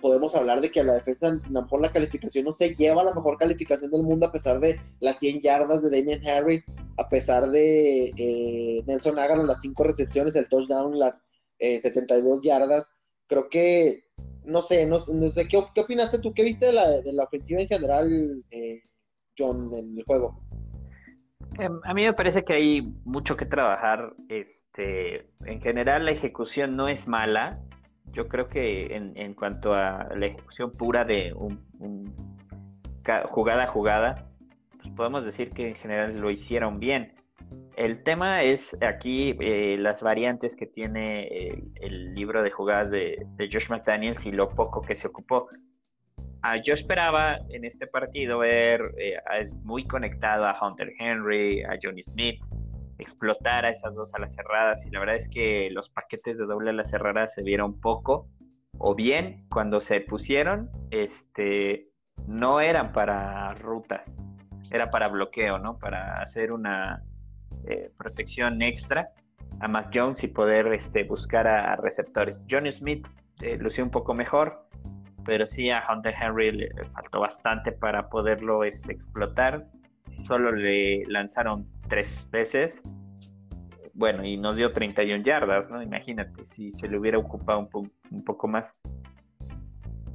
podemos 0.00 0.34
hablar 0.36 0.60
de 0.60 0.70
que 0.70 0.80
a 0.80 0.84
la 0.84 0.94
defensa, 0.94 1.40
por 1.68 1.80
la 1.80 1.92
calificación 1.92 2.44
no 2.44 2.52
se 2.52 2.74
lleva 2.74 3.04
la 3.04 3.14
mejor 3.14 3.36
calificación 3.36 3.90
del 3.90 4.04
mundo 4.04 4.26
a 4.26 4.32
pesar 4.32 4.60
de 4.60 4.80
las 5.00 5.18
100 5.18 5.40
yardas 5.42 5.82
de 5.82 5.90
Damian 5.90 6.26
Harris, 6.26 6.72
a 6.98 7.08
pesar 7.08 7.50
de 7.50 8.12
eh, 8.16 8.82
Nelson 8.86 9.18
Aguilar, 9.18 9.44
las 9.44 9.60
5 9.60 9.82
recepciones, 9.84 10.36
el 10.36 10.48
touchdown, 10.48 10.98
las 10.98 11.30
72 11.58 12.42
yardas. 12.42 13.00
Creo 13.28 13.48
que 13.48 14.04
no 14.44 14.60
sé, 14.60 14.86
no, 14.86 14.98
sé, 14.98 15.48
¿qué, 15.48 15.62
¿qué, 15.74 15.80
opinaste 15.80 16.18
tú? 16.18 16.32
¿Qué 16.32 16.42
viste 16.42 16.66
de 16.66 16.72
la, 16.72 17.00
de 17.00 17.12
la 17.12 17.24
ofensiva 17.24 17.60
en 17.60 17.68
general, 17.68 18.44
eh, 18.50 18.80
John, 19.38 19.72
en 19.74 19.96
el 19.96 20.04
juego? 20.04 20.40
Em, 21.58 21.80
a 21.84 21.94
mí 21.94 22.04
me 22.04 22.12
parece 22.12 22.44
que 22.44 22.54
hay 22.54 22.82
mucho 23.04 23.36
que 23.36 23.46
trabajar. 23.46 24.14
Este, 24.28 25.26
en 25.44 25.60
general, 25.60 26.04
la 26.04 26.12
ejecución 26.12 26.76
no 26.76 26.88
es 26.88 27.06
mala. 27.06 27.60
Yo 28.12 28.28
creo 28.28 28.48
que 28.48 28.94
en, 28.94 29.16
en 29.16 29.34
cuanto 29.34 29.74
a 29.74 30.08
la 30.16 30.26
ejecución 30.26 30.72
pura 30.72 31.04
de 31.04 31.32
un, 31.34 32.14
jugada 33.30 33.64
a 33.64 33.66
jugada, 33.68 34.28
pues 34.80 34.94
podemos 34.94 35.24
decir 35.24 35.50
que 35.50 35.68
en 35.68 35.74
general 35.76 36.18
lo 36.18 36.30
hicieron 36.30 36.78
bien. 36.78 37.14
El 37.76 38.02
tema 38.02 38.42
es 38.42 38.76
aquí 38.82 39.34
eh, 39.40 39.76
las 39.78 40.02
variantes 40.02 40.54
que 40.54 40.66
tiene 40.66 41.26
el 41.80 42.14
libro 42.14 42.42
de 42.42 42.50
jugadas 42.50 42.90
de, 42.90 43.26
Josh 43.38 43.70
McDaniels 43.70 44.24
y 44.26 44.32
lo 44.32 44.50
poco 44.50 44.82
que 44.82 44.94
se 44.94 45.08
ocupó. 45.08 45.48
ah, 46.42 46.58
yo 46.62 46.74
esperaba 46.74 47.38
en 47.48 47.64
este 47.64 47.86
partido 47.86 48.38
ver 48.40 48.82
eh, 48.98 49.16
muy 49.62 49.84
conectado 49.86 50.46
a 50.46 50.56
Hunter 50.60 50.92
Henry, 50.98 51.62
a 51.62 51.78
Johnny 51.82 52.02
Smith, 52.02 52.40
explotar 52.98 53.64
a 53.64 53.70
esas 53.70 53.94
dos 53.94 54.14
alas 54.14 54.34
cerradas 54.34 54.84
y 54.86 54.90
la 54.90 55.00
verdad 55.00 55.16
es 55.16 55.28
que 55.28 55.68
los 55.70 55.90
paquetes 55.90 56.38
de 56.38 56.46
doble 56.46 56.70
alas 56.70 56.90
cerradas 56.90 57.34
se 57.34 57.42
vieron 57.42 57.80
poco 57.80 58.28
o 58.78 58.94
bien 58.94 59.46
cuando 59.50 59.80
se 59.80 60.00
pusieron 60.00 60.70
este 60.90 61.88
no 62.26 62.60
eran 62.60 62.92
para 62.92 63.54
rutas 63.54 64.14
era 64.70 64.90
para 64.90 65.08
bloqueo 65.08 65.58
no 65.58 65.78
para 65.78 66.20
hacer 66.20 66.52
una 66.52 67.02
eh, 67.66 67.90
protección 67.96 68.62
extra 68.62 69.10
a 69.60 69.68
Mac 69.68 69.90
Jones 69.94 70.22
y 70.24 70.28
poder 70.28 70.72
este, 70.72 71.04
buscar 71.04 71.46
a, 71.46 71.76
receptores 71.76 72.44
Johnny 72.50 72.72
Smith 72.72 73.06
eh, 73.40 73.56
lució 73.58 73.84
un 73.84 73.90
poco 73.90 74.14
mejor 74.14 74.66
pero 75.24 75.46
sí 75.46 75.70
a 75.70 75.84
Hunter 75.88 76.14
Henry 76.20 76.52
le 76.52 76.70
faltó 76.92 77.20
bastante 77.20 77.72
para 77.72 78.08
poderlo 78.08 78.64
este, 78.64 78.92
explotar 78.92 79.66
solo 80.24 80.52
le 80.52 81.04
lanzaron 81.06 81.66
tres 81.88 82.28
veces. 82.30 82.82
Bueno, 83.94 84.24
y 84.24 84.36
nos 84.36 84.56
dio 84.56 84.72
31 84.72 85.22
yardas, 85.24 85.70
¿no? 85.70 85.82
Imagínate, 85.82 86.46
si 86.46 86.72
se 86.72 86.88
le 86.88 86.98
hubiera 86.98 87.18
ocupado 87.18 87.68
un, 88.10 88.24
poco 88.24 88.48
más. 88.48 88.74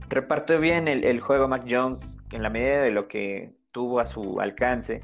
Repartió 0.09 0.59
bien 0.59 0.87
el, 0.87 1.19
juego 1.19 1.47
Mac 1.47 1.65
Jones 1.69 2.17
en 2.31 2.41
la 2.41 2.49
medida 2.49 2.81
de 2.81 2.91
lo 2.91 3.07
que 3.07 3.53
tuvo 3.71 3.99
a 3.99 4.05
su 4.05 4.39
alcance, 4.39 5.01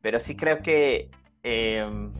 pero 0.00 0.18
sí 0.20 0.36
creo 0.36 0.62
que 0.62 1.10
em, 1.42 2.12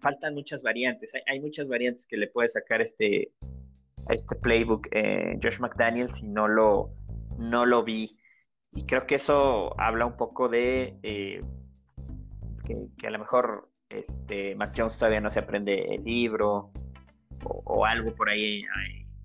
faltan 0.00 0.34
muchas 0.34 0.62
variantes. 0.62 1.12
Hay, 1.26 1.40
muchas 1.40 1.68
variantes 1.68 2.06
que 2.06 2.16
le 2.16 2.28
puede 2.28 2.48
sacar 2.48 2.80
este, 2.80 3.32
este 4.08 4.36
playbook 4.36 4.88
eh, 4.92 5.38
Josh 5.42 5.58
McDaniels 5.58 6.22
y 6.22 6.28
no 6.28 6.48
lo, 6.48 6.90
no 7.38 7.66
lo 7.66 7.84
vi. 7.84 8.16
Y 8.72 8.86
creo 8.86 9.06
que 9.06 9.16
eso 9.16 9.78
habla 9.80 10.06
un 10.06 10.16
poco 10.16 10.48
de 10.48 10.96
eh, 11.02 11.42
que, 12.96 13.06
a 13.06 13.10
lo 13.10 13.18
mejor 13.18 13.68
este, 13.88 14.54
Mac 14.54 14.72
Jones 14.76 14.98
todavía 14.98 15.20
no 15.20 15.30
se 15.30 15.40
aprende 15.40 15.94
el 15.94 16.04
libro 16.04 16.70
o, 17.42 17.84
algo 17.84 18.14
por 18.14 18.28
ahí 18.28 18.62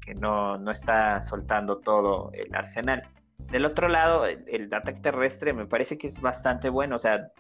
que 0.02 0.16
no, 0.16 0.58
no, 0.58 0.72
está 0.72 1.22
soltando 1.22 1.80
todo 1.80 2.32
el 2.34 2.54
arsenal. 2.56 3.04
Del 3.52 3.66
otro 3.66 3.88
lado, 3.88 4.26
el, 4.26 4.74
ataque 4.74 5.02
terrestre 5.02 5.54
me 5.54 5.66
parece 5.66 5.98
que 5.98 6.08
es 6.08 6.20
bastante 6.20 6.70
bueno. 6.70 6.96
O 6.96 7.00
sea, 7.00 7.32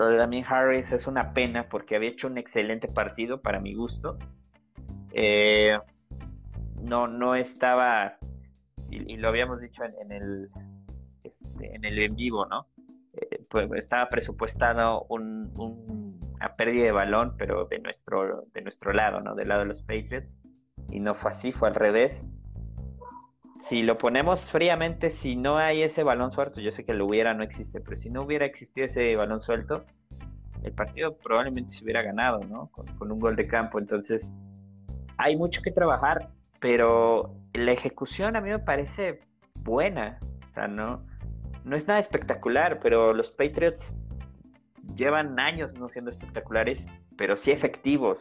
lo 0.00 0.08
de 0.08 0.16
Damien 0.16 0.46
Harris 0.48 0.90
es 0.92 1.06
una 1.06 1.34
pena 1.34 1.68
porque 1.68 1.94
había 1.94 2.08
hecho 2.08 2.26
un 2.26 2.38
excelente 2.38 2.88
partido 2.88 3.42
para 3.42 3.60
mi 3.60 3.74
gusto. 3.74 4.16
Eh, 5.12 5.78
no, 6.80 7.06
no 7.06 7.34
estaba, 7.34 8.16
y, 8.88 9.18
lo 9.18 9.28
habíamos 9.28 9.60
dicho 9.60 9.82
en, 9.84 10.10
el, 10.10 10.46
este, 11.22 11.76
en 11.76 11.84
el 11.84 11.98
en 11.98 12.16
vivo, 12.16 12.46
¿no? 12.46 12.66
Eh, 13.12 13.44
pues 13.50 13.70
estaba 13.74 14.08
presupuestado 14.08 15.04
un, 15.10 15.52
una 15.54 16.56
pérdida 16.56 16.84
de 16.84 16.92
balón, 16.92 17.34
pero 17.36 17.66
de 17.66 17.80
nuestro, 17.80 18.46
de 18.54 18.62
nuestro 18.62 18.94
lado, 18.94 19.20
¿no? 19.20 19.34
Del 19.34 19.48
lado 19.48 19.60
de 19.60 19.66
los 19.66 19.82
Patriots. 19.82 20.38
Y 20.88 21.00
no 21.00 21.12
fue 21.12 21.30
así, 21.30 21.52
fue 21.52 21.68
al 21.68 21.74
revés. 21.74 22.24
Si 23.62 23.82
lo 23.82 23.98
ponemos 23.98 24.50
fríamente, 24.50 25.10
si 25.10 25.36
no 25.36 25.58
hay 25.58 25.82
ese 25.82 26.02
balón 26.02 26.30
suelto, 26.30 26.60
yo 26.60 26.72
sé 26.72 26.84
que 26.84 26.94
lo 26.94 27.06
hubiera, 27.06 27.34
no 27.34 27.42
existe, 27.42 27.80
pero 27.80 27.96
si 27.96 28.10
no 28.10 28.22
hubiera 28.22 28.46
existido 28.46 28.86
ese 28.86 29.14
balón 29.16 29.40
suelto, 29.40 29.84
el 30.62 30.72
partido 30.72 31.16
probablemente 31.16 31.70
se 31.70 31.84
hubiera 31.84 32.02
ganado, 32.02 32.40
¿no? 32.40 32.70
Con, 32.70 33.12
un 33.12 33.20
gol 33.20 33.36
de 33.36 33.46
campo. 33.46 33.78
Entonces, 33.78 34.32
hay 35.18 35.36
mucho 35.36 35.62
que 35.62 35.70
trabajar, 35.70 36.30
pero 36.58 37.34
la 37.54 37.72
ejecución 37.72 38.36
a 38.36 38.40
mí 38.40 38.50
me 38.50 38.58
parece 38.58 39.20
buena. 39.62 40.18
O 40.50 40.54
sea, 40.54 40.66
no, 40.66 41.06
no 41.64 41.76
es 41.76 41.86
nada 41.86 42.00
espectacular, 42.00 42.80
pero 42.80 43.12
los 43.14 43.30
Patriots 43.30 43.98
llevan 44.96 45.38
años 45.38 45.74
no 45.74 45.88
siendo 45.88 46.10
espectaculares, 46.10 46.86
pero 47.16 47.36
sí 47.36 47.52
efectivos. 47.52 48.18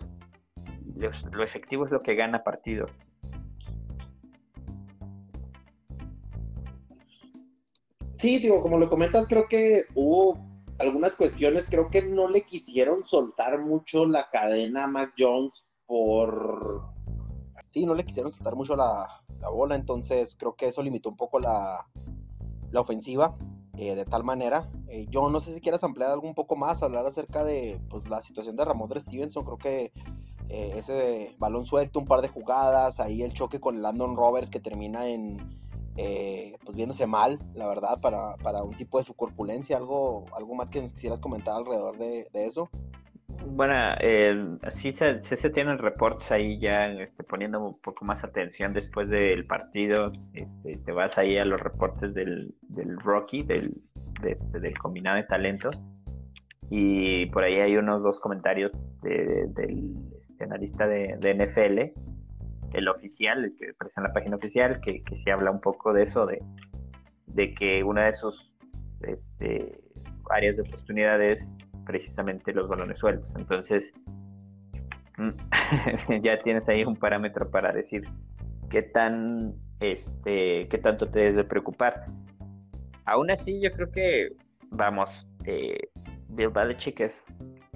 lo 1.32 1.44
efectivo 1.44 1.86
es 1.86 1.92
lo 1.92 2.04
que 2.04 2.16
gana 2.16 2.44
partidos. 2.44 3.00
Sí, 8.12 8.40
digo, 8.40 8.62
como 8.62 8.78
lo 8.78 8.90
comentas, 8.90 9.28
creo 9.28 9.48
que 9.48 9.84
hubo 9.96 10.38
algunas 10.80 11.16
cuestiones, 11.16 11.68
creo 11.68 11.90
que 11.90 12.02
no 12.02 12.30
le 12.30 12.44
quisieron 12.44 13.04
soltar 13.04 13.60
mucho 13.60 14.06
la 14.06 14.30
cadena 14.30 14.86
a 14.86 14.88
Mac 14.88 15.14
Jones 15.18 15.70
por... 15.86 16.82
Sí, 17.72 17.86
no 17.86 17.94
le 17.94 18.06
quisieron 18.06 18.32
soltar 18.32 18.56
mucho 18.56 18.76
la, 18.76 19.08
la 19.42 19.50
bola, 19.50 19.76
entonces 19.76 20.36
creo 20.36 20.56
que 20.56 20.68
eso 20.68 20.82
limitó 20.82 21.10
un 21.10 21.18
poco 21.18 21.40
la, 21.40 21.88
la 22.72 22.82
ofensiva 22.82 23.36
eh, 23.78 23.96
de 23.96 24.06
tal 24.06 24.24
manera. 24.24 24.70
Eh, 24.90 25.06
yo 25.10 25.30
no 25.30 25.40
sé 25.40 25.54
si 25.54 25.62
quieras 25.62 25.84
ampliar 25.84 26.10
algo 26.10 26.28
un 26.28 26.36
poco 26.36 26.56
más, 26.56 26.82
hablar 26.82 27.06
acerca 27.06 27.44
de 27.44 27.80
pues, 27.90 28.08
la 28.10 28.22
situación 28.22 28.56
de 28.56 28.66
Ramondre 28.66 29.00
Stevenson. 29.00 29.46
Creo 29.46 29.58
que 29.58 29.92
eh, 30.50 30.74
ese 30.76 31.36
balón 31.38 31.66
suelto, 31.66 32.00
un 32.00 32.06
par 32.06 32.22
de 32.22 32.28
jugadas, 32.30 33.00
ahí 33.00 33.22
el 33.22 33.34
choque 33.34 33.60
con 33.60 33.82
Landon 33.82 34.16
Roberts 34.16 34.50
que 34.50 34.60
termina 34.60 35.08
en 35.08 35.38
pues 36.64 36.76
viéndose 36.76 37.08
mal, 37.08 37.40
la 37.56 37.68
verdad, 37.68 38.00
para, 38.02 38.36
para, 38.44 38.64
un 38.64 38.76
tipo 38.76 38.98
de 38.98 39.04
su 39.04 39.14
corpulencia. 39.14 39.78
¿Algo, 39.78 40.26
algo 40.36 40.56
más 40.56 40.70
que 40.70 40.82
nos 40.82 40.94
quisieras 40.94 41.20
comentar 41.20 41.56
alrededor 41.56 41.98
de, 41.98 42.28
de 42.32 42.46
eso? 42.46 42.70
Bueno, 43.46 43.74
eh, 44.00 44.58
sí, 44.72 44.92
se, 44.92 45.22
se, 45.22 45.50
tienen 45.50 45.78
reportes 45.78 46.32
ahí 46.32 46.60
ya 46.60 46.88
este, 46.88 47.24
poniendo 47.24 47.60
un 47.60 47.80
poco 47.80 48.06
más 48.06 48.24
atención 48.24 48.74
después 48.74 49.10
del 49.10 49.46
partido. 49.46 50.12
Este, 50.34 50.78
te 50.78 50.92
vas 50.92 51.18
ahí 51.18 51.38
a 51.38 51.46
los 51.46 51.60
reportes 51.60 52.14
del, 52.14 52.54
del 52.62 53.00
Rocky, 53.00 53.44
del, 53.44 53.82
este, 54.24 54.60
del 54.60 54.78
combinado 54.78 55.18
de 55.18 55.24
talentos. 55.24 55.80
Y 56.70 57.26
por 57.28 57.44
ahí 57.44 57.56
hay 57.56 57.78
unos 57.78 58.04
dos 58.04 58.20
comentarios 58.20 58.88
del 59.02 59.96
este, 60.20 60.44
analista 60.44 60.86
de, 60.86 61.18
de, 61.20 61.34
NFL, 61.34 62.00
el 62.74 62.88
oficial, 62.88 63.46
el 63.46 63.56
que 63.56 63.72
aparece 63.72 64.00
en 64.00 64.04
la 64.04 64.14
página 64.14 64.36
oficial, 64.36 64.80
que, 64.82 65.04
que 65.04 65.16
sí 65.16 65.30
habla 65.30 65.52
un 65.52 65.62
poco 65.62 65.94
de 65.94 66.04
eso, 66.04 66.26
de, 66.26 66.42
de 67.28 67.54
que 67.54 67.84
una 67.84 68.06
de 68.06 68.14
sus 68.14 68.54
este, 69.02 69.82
áreas 70.30 70.58
de 70.58 70.64
oportunidades 70.64 71.58
precisamente 71.86 72.54
los 72.54 72.68
balones 72.68 73.00
sueltos. 73.00 73.36
Entonces, 73.36 73.94
mm, 75.18 76.22
ya 76.22 76.42
tienes 76.42 76.70
ahí 76.70 76.84
un 76.84 76.96
parámetro 76.96 77.50
para 77.50 77.72
decir 77.72 78.04
qué 78.70 78.84
tan, 78.84 79.56
este, 79.80 80.68
qué 80.68 80.78
tanto 80.78 81.10
te 81.10 81.20
debes 81.20 81.36
de 81.36 81.44
preocupar. 81.44 82.06
Aún 83.06 83.32
así, 83.32 83.60
yo 83.60 83.72
creo 83.72 83.92
que, 83.92 84.30
vamos, 84.70 85.28
eh, 85.46 85.90
Bill 86.30 86.50
Belichick 86.50 87.00
es 87.00 87.26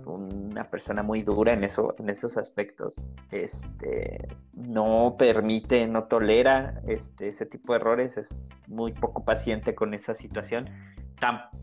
una 0.05 0.69
persona 0.69 1.03
muy 1.03 1.23
dura 1.23 1.53
en 1.53 1.63
en 1.63 2.09
esos 2.09 2.37
aspectos. 2.37 3.05
Este, 3.31 4.27
no 4.53 5.15
permite, 5.17 5.87
no 5.87 6.05
tolera 6.05 6.81
este, 6.87 7.29
ese 7.29 7.45
tipo 7.45 7.73
de 7.73 7.79
errores, 7.79 8.17
es 8.17 8.47
muy 8.67 8.93
poco 8.93 9.23
paciente 9.25 9.75
con 9.75 9.93
esa 9.93 10.15
situación 10.15 10.69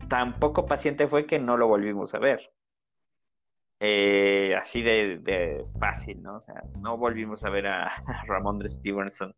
tan, 0.07 0.39
poco 0.39 0.65
paciente 0.65 1.07
fue 1.07 1.25
que 1.25 1.39
no 1.39 1.57
lo 1.57 1.67
volvimos 1.67 2.13
a 2.13 2.19
ver. 2.19 2.51
Eh, 3.79 4.55
así 4.55 4.81
de, 4.81 5.63
fácil, 5.79 6.21
¿no? 6.21 6.37
O 6.37 6.41
sea, 6.41 6.61
no 6.79 6.97
volvimos 6.97 7.43
a 7.43 7.49
ver 7.49 7.67
a, 7.67 7.91
de 8.59 8.69
Stevenson. 8.69 9.33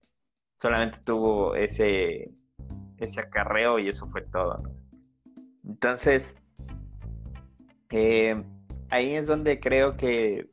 Solamente 0.54 1.00
tuvo 1.04 1.56
ese, 1.56 2.30
ese 2.98 3.20
acarreo 3.20 3.80
y 3.80 3.90
eso 3.90 4.08
fue 4.08 4.22
todo. 4.22 4.64
Entonces, 5.66 6.36
eh, 7.90 8.44
ahí 8.94 9.16
es 9.16 9.26
donde 9.26 9.60
creo 9.60 9.98
que, 9.98 10.48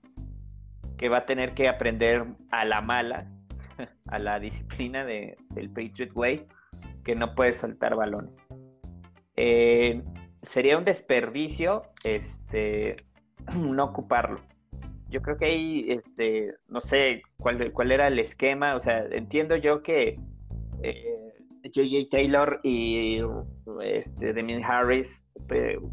que 0.97 1.09
va 1.11 1.19
a 1.19 1.27
tener 1.27 1.53
que 1.53 1.69
aprender 1.69 2.25
a 2.51 2.65
la 2.65 2.81
mala, 2.81 3.31
a 4.07 4.19
la 4.19 4.41
disciplina 4.41 5.05
de, 5.05 5.37
del 5.51 5.69
Patriot 5.69 6.11
Way, 6.15 6.47
que 7.05 7.15
no 7.15 7.35
puede 7.35 7.53
soltar 7.53 7.95
balones. 7.95 8.33
Eh, 9.37 10.03
sería 10.43 10.79
un 10.79 10.85
desperdicio 10.85 11.83
este, 12.03 12.97
no 13.55 13.85
ocuparlo. 13.85 14.41
Yo 15.11 15.21
creo 15.21 15.37
que 15.37 15.45
ahí, 15.45 15.87
este, 15.91 16.55
no 16.69 16.81
sé 16.81 17.23
cuál, 17.37 17.73
cuál 17.73 17.93
era 17.93 18.09
el 18.09 18.19
esquema, 18.19 18.75
o 18.75 18.81
sea, 18.81 19.05
entiendo 19.11 19.57
yo 19.57 19.83
que 19.83 20.19
eh, 20.83 21.35
J.J. 21.65 22.09
Taylor 22.11 22.61
y 22.63 23.21
este, 23.83 24.33
Damien 24.33 24.65
Harris 24.65 25.23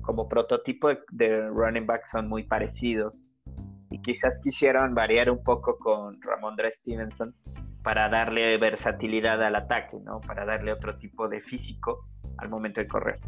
como 0.01 0.27
prototipo 0.27 0.89
de, 1.11 1.47
running 1.49 1.85
back 1.85 2.05
son 2.05 2.27
muy 2.27 2.43
parecidos 2.43 3.25
y 3.89 4.01
quizás 4.01 4.41
quisieron 4.43 4.93
variar 4.93 5.29
un 5.29 5.43
poco 5.43 5.77
con 5.77 6.21
Ramondre 6.21 6.71
Stevenson 6.71 7.33
para 7.83 8.09
darle 8.09 8.57
versatilidad 8.57 9.41
al 9.41 9.55
ataque, 9.55 9.97
¿no? 10.03 10.19
Para 10.21 10.45
darle 10.45 10.73
otro 10.73 10.97
tipo 10.97 11.29
de 11.29 11.41
físico 11.41 12.05
al 12.37 12.49
momento 12.49 12.81
de 12.81 12.87
correr. 12.87 13.19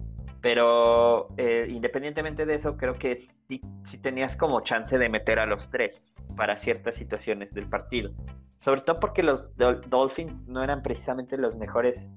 Pero 0.41 1.29
eh, 1.37 1.67
independientemente 1.69 2.45
de 2.45 2.55
eso, 2.55 2.77
creo 2.77 2.95
que 2.95 3.17
sí, 3.47 3.61
tenías 4.01 4.35
como 4.35 4.61
chance 4.61 4.97
de 4.97 5.09
meter 5.09 5.39
a 5.39 5.45
los 5.45 5.69
tres 5.69 6.03
para 6.35 6.57
ciertas 6.57 6.95
situaciones 6.95 7.53
del 7.53 7.67
partido. 7.67 8.11
Sobre 8.57 8.81
todo 8.81 8.99
porque 8.99 9.23
los 9.23 9.55
Dolphins 9.55 10.45
no 10.47 10.63
eran 10.63 10.81
precisamente 10.81 11.37
los 11.37 11.55
mejores 11.55 12.11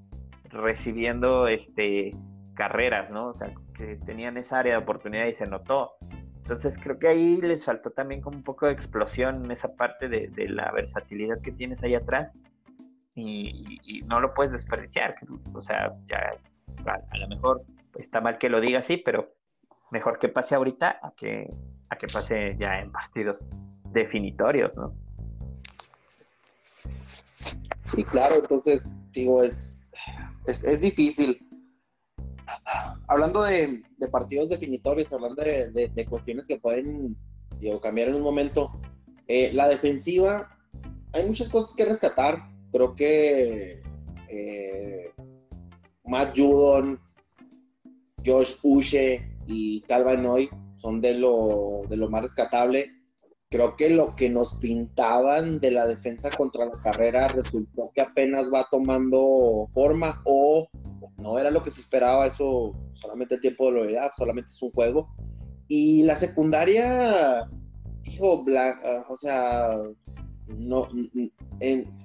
recibiendo 0.51 1.47
este 1.47 2.11
carreras, 2.55 3.11
¿no? 3.11 3.29
O 3.29 3.35
sea, 3.35 3.53
que 3.83 3.97
tenían 3.97 4.37
esa 4.37 4.61
área 4.61 4.75
de 4.75 4.79
oportunidad 4.79 5.27
y 5.27 5.35
se 5.35 5.47
notó. 5.47 5.97
Entonces 6.37 6.79
creo 6.81 6.99
que 6.99 7.09
ahí 7.09 7.41
les 7.41 7.65
faltó 7.65 7.91
también 7.91 8.21
como 8.21 8.37
un 8.37 8.45
poco 8.45 8.67
de 8.67 8.73
explosión 8.73 9.45
en 9.45 9.51
esa 9.51 9.75
parte 9.75 10.09
de, 10.09 10.31
la 10.49 10.71
versatilidad 10.71 11.41
que 11.41 11.51
tienes 11.51 11.83
ahí 11.83 11.95
atrás 11.95 12.37
y, 13.15 14.01
no 14.07 14.21
lo 14.21 14.33
puedes 14.35 14.53
desperdiciar. 14.53 15.17
O 15.53 15.61
sea, 15.61 15.93
ya 16.07 16.39
a, 16.87 17.19
lo 17.19 17.29
mejor 17.29 17.63
está 17.97 18.21
mal 18.21 18.39
que 18.39 18.49
lo 18.49 18.61
diga 18.61 18.79
así, 18.79 18.99
pero 18.99 19.35
mejor 19.91 20.19
que 20.21 20.29
pase 20.29 20.55
ahorita 20.55 20.99
a 21.03 21.13
que, 21.17 21.49
a 21.91 21.97
que 21.97 22.07
pase 22.07 22.55
ya 22.57 22.81
en 22.81 22.93
partidos 22.93 23.49
definitorios, 23.91 24.77
¿no? 24.77 24.95
Sí, 27.95 28.05
claro, 28.05 28.37
entonces 28.37 29.07
digo, 29.13 29.43
es, 29.43 29.91
es 30.47 30.81
difícil 30.81 31.47
hablando 33.13 33.43
de, 33.43 33.83
partidos 34.11 34.49
definitorios, 34.49 35.13
hablando 35.13 35.43
de, 35.43 36.07
cuestiones 36.09 36.47
que 36.47 36.59
pueden 36.59 37.17
cambiar 37.83 38.09
en 38.09 38.17
un 38.17 38.23
momento, 38.23 38.81
eh, 39.29 39.51
la 39.53 39.69
defensiva, 39.69 40.59
hay 41.13 41.27
muchas 41.27 41.49
cosas 41.49 41.77
que 41.77 41.85
rescatar. 41.85 42.39
Creo 42.73 42.95
que 42.95 43.81
eh, 44.29 45.11
Matt 46.07 46.37
Judon, 46.37 46.99
Josh 48.25 48.55
Uche 48.63 49.37
y 49.47 49.83
Calvin 49.83 50.23
Noy 50.23 50.51
son 50.77 51.01
de 51.01 51.15
lo, 51.15 51.83
de 51.89 51.97
lo 51.97 52.09
más 52.09 52.23
rescatable. 52.23 52.91
Creo 53.51 53.77
que 53.77 53.91
lo 53.91 54.17
que 54.17 54.31
nos 54.31 54.55
pintaban 54.55 55.61
de 55.61 55.71
la 55.71 55.87
defensa 55.87 56.31
contra 56.31 56.65
la 56.65 56.81
carrera 56.81 57.29
resultó 57.29 57.91
que 57.95 58.01
apenas 58.01 58.51
va 58.53 58.67
tomando 58.71 59.69
forma 59.75 60.23
o 60.25 60.67
no 61.23 61.39
era 61.39 61.51
lo 61.51 61.63
que 61.63 61.71
se 61.71 61.81
esperaba, 61.81 62.27
eso 62.27 62.75
solamente 62.93 63.37
el 63.37 63.41
tiempo 63.41 63.67
de 63.67 63.73
lo 63.73 63.85
era, 63.85 64.13
solamente 64.17 64.51
es 64.51 64.63
un 64.63 64.73
juego. 64.73 65.09
Y 65.69 66.03
la 66.03 66.17
secundaria, 66.17 67.49
hijo, 68.05 68.45
ah, 68.57 69.07
o 69.09 69.17
sea, 69.17 69.79
no, 70.49 70.89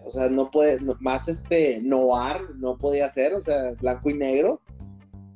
o 0.06 0.12
sea, 0.12 0.30
no 0.30 0.52
puede, 0.52 0.80
más 1.00 1.28
este, 1.28 1.82
noir 1.82 2.56
no 2.58 2.78
podía 2.78 3.10
ser, 3.10 3.34
o 3.34 3.42
sea, 3.42 3.74
blanco 3.74 4.10
y 4.10 4.14
negro, 4.14 4.62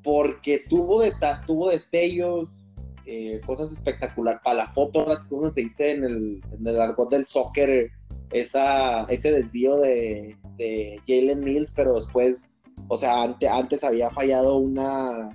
porque 0.03 0.61
tuvo, 0.69 1.01
de, 1.01 1.11
tuvo 1.45 1.69
destellos, 1.69 2.65
eh, 3.05 3.41
cosas 3.45 3.71
espectaculares, 3.71 4.41
para 4.43 4.57
la 4.57 4.67
foto, 4.67 5.05
como 5.27 5.49
se 5.49 5.61
dice 5.61 5.91
en 5.91 6.03
el, 6.03 6.41
en 6.51 6.67
el 6.67 6.79
argot 6.79 7.09
del 7.09 7.25
soccer, 7.25 7.91
esa, 8.31 9.03
ese 9.05 9.31
desvío 9.31 9.77
de, 9.77 10.37
de 10.57 11.01
Jalen 11.07 11.43
Mills, 11.43 11.73
pero 11.73 11.95
después 11.95 12.57
o 12.87 12.97
sea, 12.97 13.23
antes 13.23 13.83
había 13.83 14.09
fallado 14.09 14.57
una 14.57 15.31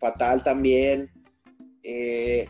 fatal 0.00 0.42
también. 0.42 1.10
Eh, 1.82 2.46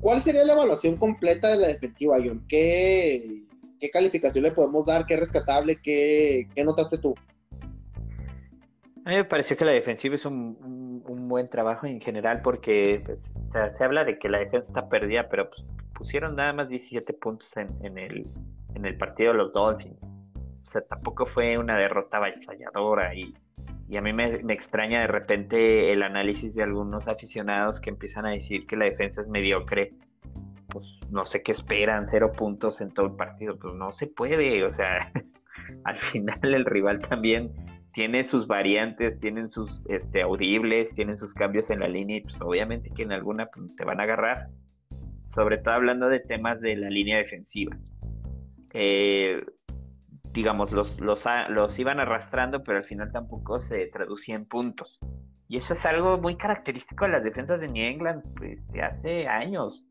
¿Cuál 0.00 0.22
sería 0.22 0.44
la 0.44 0.54
evaluación 0.54 0.96
completa 0.96 1.48
de 1.48 1.56
la 1.58 1.68
defensiva, 1.68 2.16
John? 2.24 2.44
¿Qué, 2.48 3.20
calificación 3.92 4.44
le 4.44 4.52
podemos 4.52 4.86
dar? 4.86 5.04
¿Qué 5.06 5.16
rescatable? 5.16 5.76
¿Qué, 5.82 6.46
notaste 6.64 6.98
tú? 6.98 7.14
A 9.04 9.10
mí 9.10 9.16
me 9.16 9.24
pareció 9.24 9.56
que 9.56 9.64
la 9.64 9.72
defensiva 9.72 10.14
es 10.14 10.24
un, 10.24 11.02
buen 11.28 11.48
trabajo 11.48 11.86
en 11.86 12.00
general 12.00 12.42
porque 12.42 13.02
pues, 13.04 13.18
se 13.52 13.84
habla 13.84 14.04
de 14.04 14.18
que 14.18 14.28
la 14.28 14.38
defensa 14.38 14.68
está 14.68 14.88
perdida, 14.88 15.28
pero 15.28 15.48
pues, 15.48 15.64
pusieron 15.94 16.34
nada 16.34 16.52
más 16.52 16.68
17 16.68 17.12
puntos 17.14 17.54
en, 17.56 17.98
el, 17.98 18.26
en 18.74 18.84
el 18.84 18.96
partido 18.96 19.32
de 19.32 19.38
los 19.38 19.52
Dolphins 19.52 20.09
o 20.70 20.72
sea, 20.72 20.82
tampoco 20.82 21.26
fue 21.26 21.58
una 21.58 21.76
derrota 21.76 22.18
avasalladora 22.18 23.12
y, 23.12 23.34
y 23.88 23.96
a 23.96 24.02
mí 24.02 24.12
me, 24.12 24.36
extraña 24.52 25.00
de 25.00 25.08
repente 25.08 25.92
el 25.92 26.04
análisis 26.04 26.54
de 26.54 26.62
algunos 26.62 27.08
aficionados 27.08 27.80
que 27.80 27.90
empiezan 27.90 28.24
a 28.24 28.30
decir 28.30 28.68
que 28.68 28.76
la 28.76 28.84
defensa 28.84 29.20
es 29.20 29.28
mediocre. 29.28 29.94
Pues 30.68 30.86
no 31.10 31.26
sé 31.26 31.42
qué 31.42 31.50
esperan, 31.50 32.06
cero 32.06 32.30
puntos 32.30 32.80
en 32.80 32.94
todo 32.94 33.06
el 33.06 33.16
partido, 33.16 33.58
pues 33.58 33.74
no 33.74 33.90
se 33.90 34.06
puede, 34.06 34.62
o 34.62 34.70
sea, 34.70 35.10
al 35.84 35.96
final 35.96 36.38
el 36.54 36.64
rival 36.64 37.00
también 37.00 37.50
tiene 37.92 38.22
sus 38.22 38.46
variantes, 38.46 39.18
tienen 39.18 39.50
sus 39.50 39.84
este, 39.88 40.22
audibles, 40.22 40.94
tienen 40.94 41.18
sus 41.18 41.34
cambios 41.34 41.68
en 41.70 41.80
la 41.80 41.88
línea 41.88 42.18
y 42.18 42.20
pues 42.20 42.40
obviamente 42.40 42.92
que 42.94 43.02
en 43.02 43.10
alguna 43.10 43.46
pues, 43.46 43.74
te 43.74 43.84
van 43.84 43.98
a 43.98 44.04
agarrar, 44.04 44.50
sobre 45.34 45.58
todo 45.58 45.74
hablando 45.74 46.08
de 46.08 46.20
temas 46.20 46.60
de 46.60 46.76
la 46.76 46.90
línea 46.90 47.18
defensiva. 47.18 47.76
Eh, 48.72 49.44
digamos, 50.32 50.72
los, 50.72 51.00
los, 51.00 51.24
los 51.48 51.78
iban 51.78 52.00
arrastrando, 52.00 52.62
pero 52.62 52.78
al 52.78 52.84
final 52.84 53.10
tampoco 53.12 53.60
se 53.60 53.86
traducía 53.86 54.34
en 54.34 54.46
puntos. 54.46 55.00
Y 55.48 55.56
eso 55.56 55.72
es 55.72 55.84
algo 55.84 56.16
muy 56.18 56.36
característico 56.36 57.04
de 57.04 57.10
las 57.10 57.24
defensas 57.24 57.60
de 57.60 57.66
New 57.66 57.84
England 57.84 58.22
pues, 58.36 58.66
de 58.68 58.82
hace 58.82 59.26
años. 59.26 59.86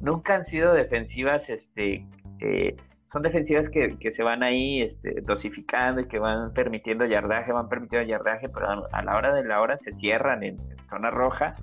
Nunca 0.00 0.34
han 0.34 0.42
sido 0.44 0.74
defensivas, 0.74 1.48
este, 1.48 2.04
eh, 2.40 2.76
son 3.06 3.22
defensivas 3.22 3.70
que, 3.70 3.96
que, 3.98 4.10
se 4.10 4.24
van 4.24 4.42
ahí 4.42 4.82
este, 4.82 5.20
dosificando 5.22 6.00
y 6.00 6.08
que 6.08 6.18
van 6.18 6.52
permitiendo 6.52 7.06
yardaje, 7.06 7.52
van 7.52 7.68
permitiendo 7.68 8.08
yardaje, 8.08 8.48
pero 8.48 8.88
a 8.90 9.02
la 9.02 9.16
hora 9.16 9.32
de 9.32 9.44
la 9.44 9.60
hora 9.60 9.78
se 9.78 9.92
cierran 9.92 10.42
en, 10.42 10.56
zona 10.88 11.10
roja 11.10 11.54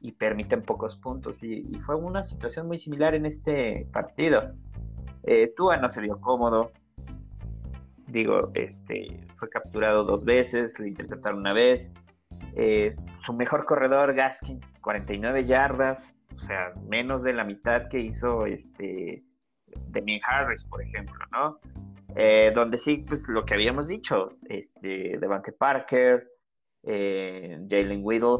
y 0.00 0.12
permiten 0.12 0.62
pocos 0.62 0.96
puntos. 0.96 1.42
Y, 1.42 1.62
fue 1.86 1.94
una 1.94 2.24
situación 2.24 2.66
muy 2.66 2.78
similar 2.78 3.14
en 3.14 3.26
este 3.26 3.86
partido. 3.92 4.52
Eh, 5.22 5.52
Tua 5.56 5.76
no 5.76 5.88
se 5.90 6.00
vio 6.00 6.16
cómodo, 6.16 6.72
Digo, 8.10 8.50
este, 8.54 9.06
fue 9.36 9.48
capturado 9.48 10.04
dos 10.04 10.24
veces, 10.24 10.78
le 10.80 10.88
interceptaron 10.88 11.40
una 11.40 11.52
vez. 11.52 11.92
Eh, 12.56 12.94
su 13.24 13.32
mejor 13.32 13.64
corredor, 13.64 14.14
Gaskins, 14.14 14.64
49 14.80 15.44
yardas, 15.44 16.16
o 16.34 16.38
sea, 16.40 16.72
menos 16.88 17.22
de 17.22 17.32
la 17.32 17.44
mitad 17.44 17.88
que 17.88 18.00
hizo 18.00 18.46
este 18.46 19.22
Demian 19.88 20.20
Harris, 20.26 20.64
por 20.64 20.82
ejemplo, 20.82 21.24
¿no? 21.30 21.60
Eh, 22.16 22.50
donde 22.54 22.78
sí, 22.78 23.04
pues 23.06 23.22
lo 23.28 23.44
que 23.44 23.54
habíamos 23.54 23.86
dicho, 23.86 24.32
este, 24.48 25.18
Devante 25.20 25.52
Parker, 25.52 26.26
eh, 26.82 27.60
Jalen 27.70 28.00
Whittle, 28.02 28.38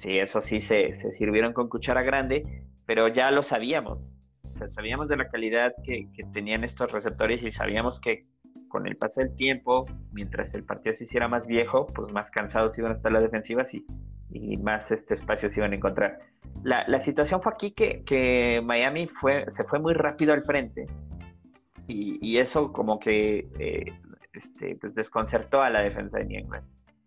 sí, 0.00 0.18
eso 0.18 0.42
sí 0.42 0.60
se, 0.60 0.92
se, 0.92 1.12
sirvieron 1.12 1.54
con 1.54 1.70
cuchara 1.70 2.02
grande, 2.02 2.66
pero 2.84 3.08
ya 3.08 3.30
lo 3.30 3.42
sabíamos. 3.42 4.08
Sabíamos 4.74 5.08
de 5.08 5.16
la 5.16 5.28
calidad 5.28 5.72
que, 5.82 6.08
que 6.12 6.24
tenían 6.32 6.62
estos 6.62 6.92
receptores 6.92 7.42
y 7.42 7.50
sabíamos 7.50 7.98
que 7.98 8.26
con 8.74 8.88
el 8.88 8.96
paso 8.96 9.20
del 9.20 9.32
tiempo, 9.36 9.86
mientras 10.10 10.52
el 10.52 10.64
partido 10.64 10.92
se 10.94 11.04
hiciera 11.04 11.28
más 11.28 11.46
viejo, 11.46 11.86
pues 11.94 12.12
más 12.12 12.28
cansados 12.32 12.76
iban 12.76 12.90
a 12.90 12.94
estar 12.94 13.12
las 13.12 13.22
defensivas 13.22 13.72
y, 13.72 13.86
y 14.30 14.56
más 14.56 14.90
este 14.90 15.14
espacio 15.14 15.48
se 15.48 15.60
iban 15.60 15.70
a 15.70 15.76
encontrar. 15.76 16.18
La, 16.64 16.84
la 16.88 16.98
situación 16.98 17.40
fue 17.40 17.52
aquí 17.52 17.70
que, 17.70 18.02
que, 18.02 18.60
Miami 18.64 19.06
fue, 19.06 19.48
se 19.52 19.62
fue 19.62 19.78
muy 19.78 19.94
rápido 19.94 20.32
al 20.32 20.42
frente 20.42 20.88
y, 21.86 22.18
y 22.20 22.38
eso 22.38 22.72
como 22.72 22.98
que 22.98 23.46
eh, 23.60 23.92
este, 24.32 24.74
pues 24.80 24.92
desconcertó 24.96 25.62
a 25.62 25.70
la 25.70 25.82
defensa 25.82 26.18
de 26.18 26.24
New 26.24 26.50
La 26.50 26.60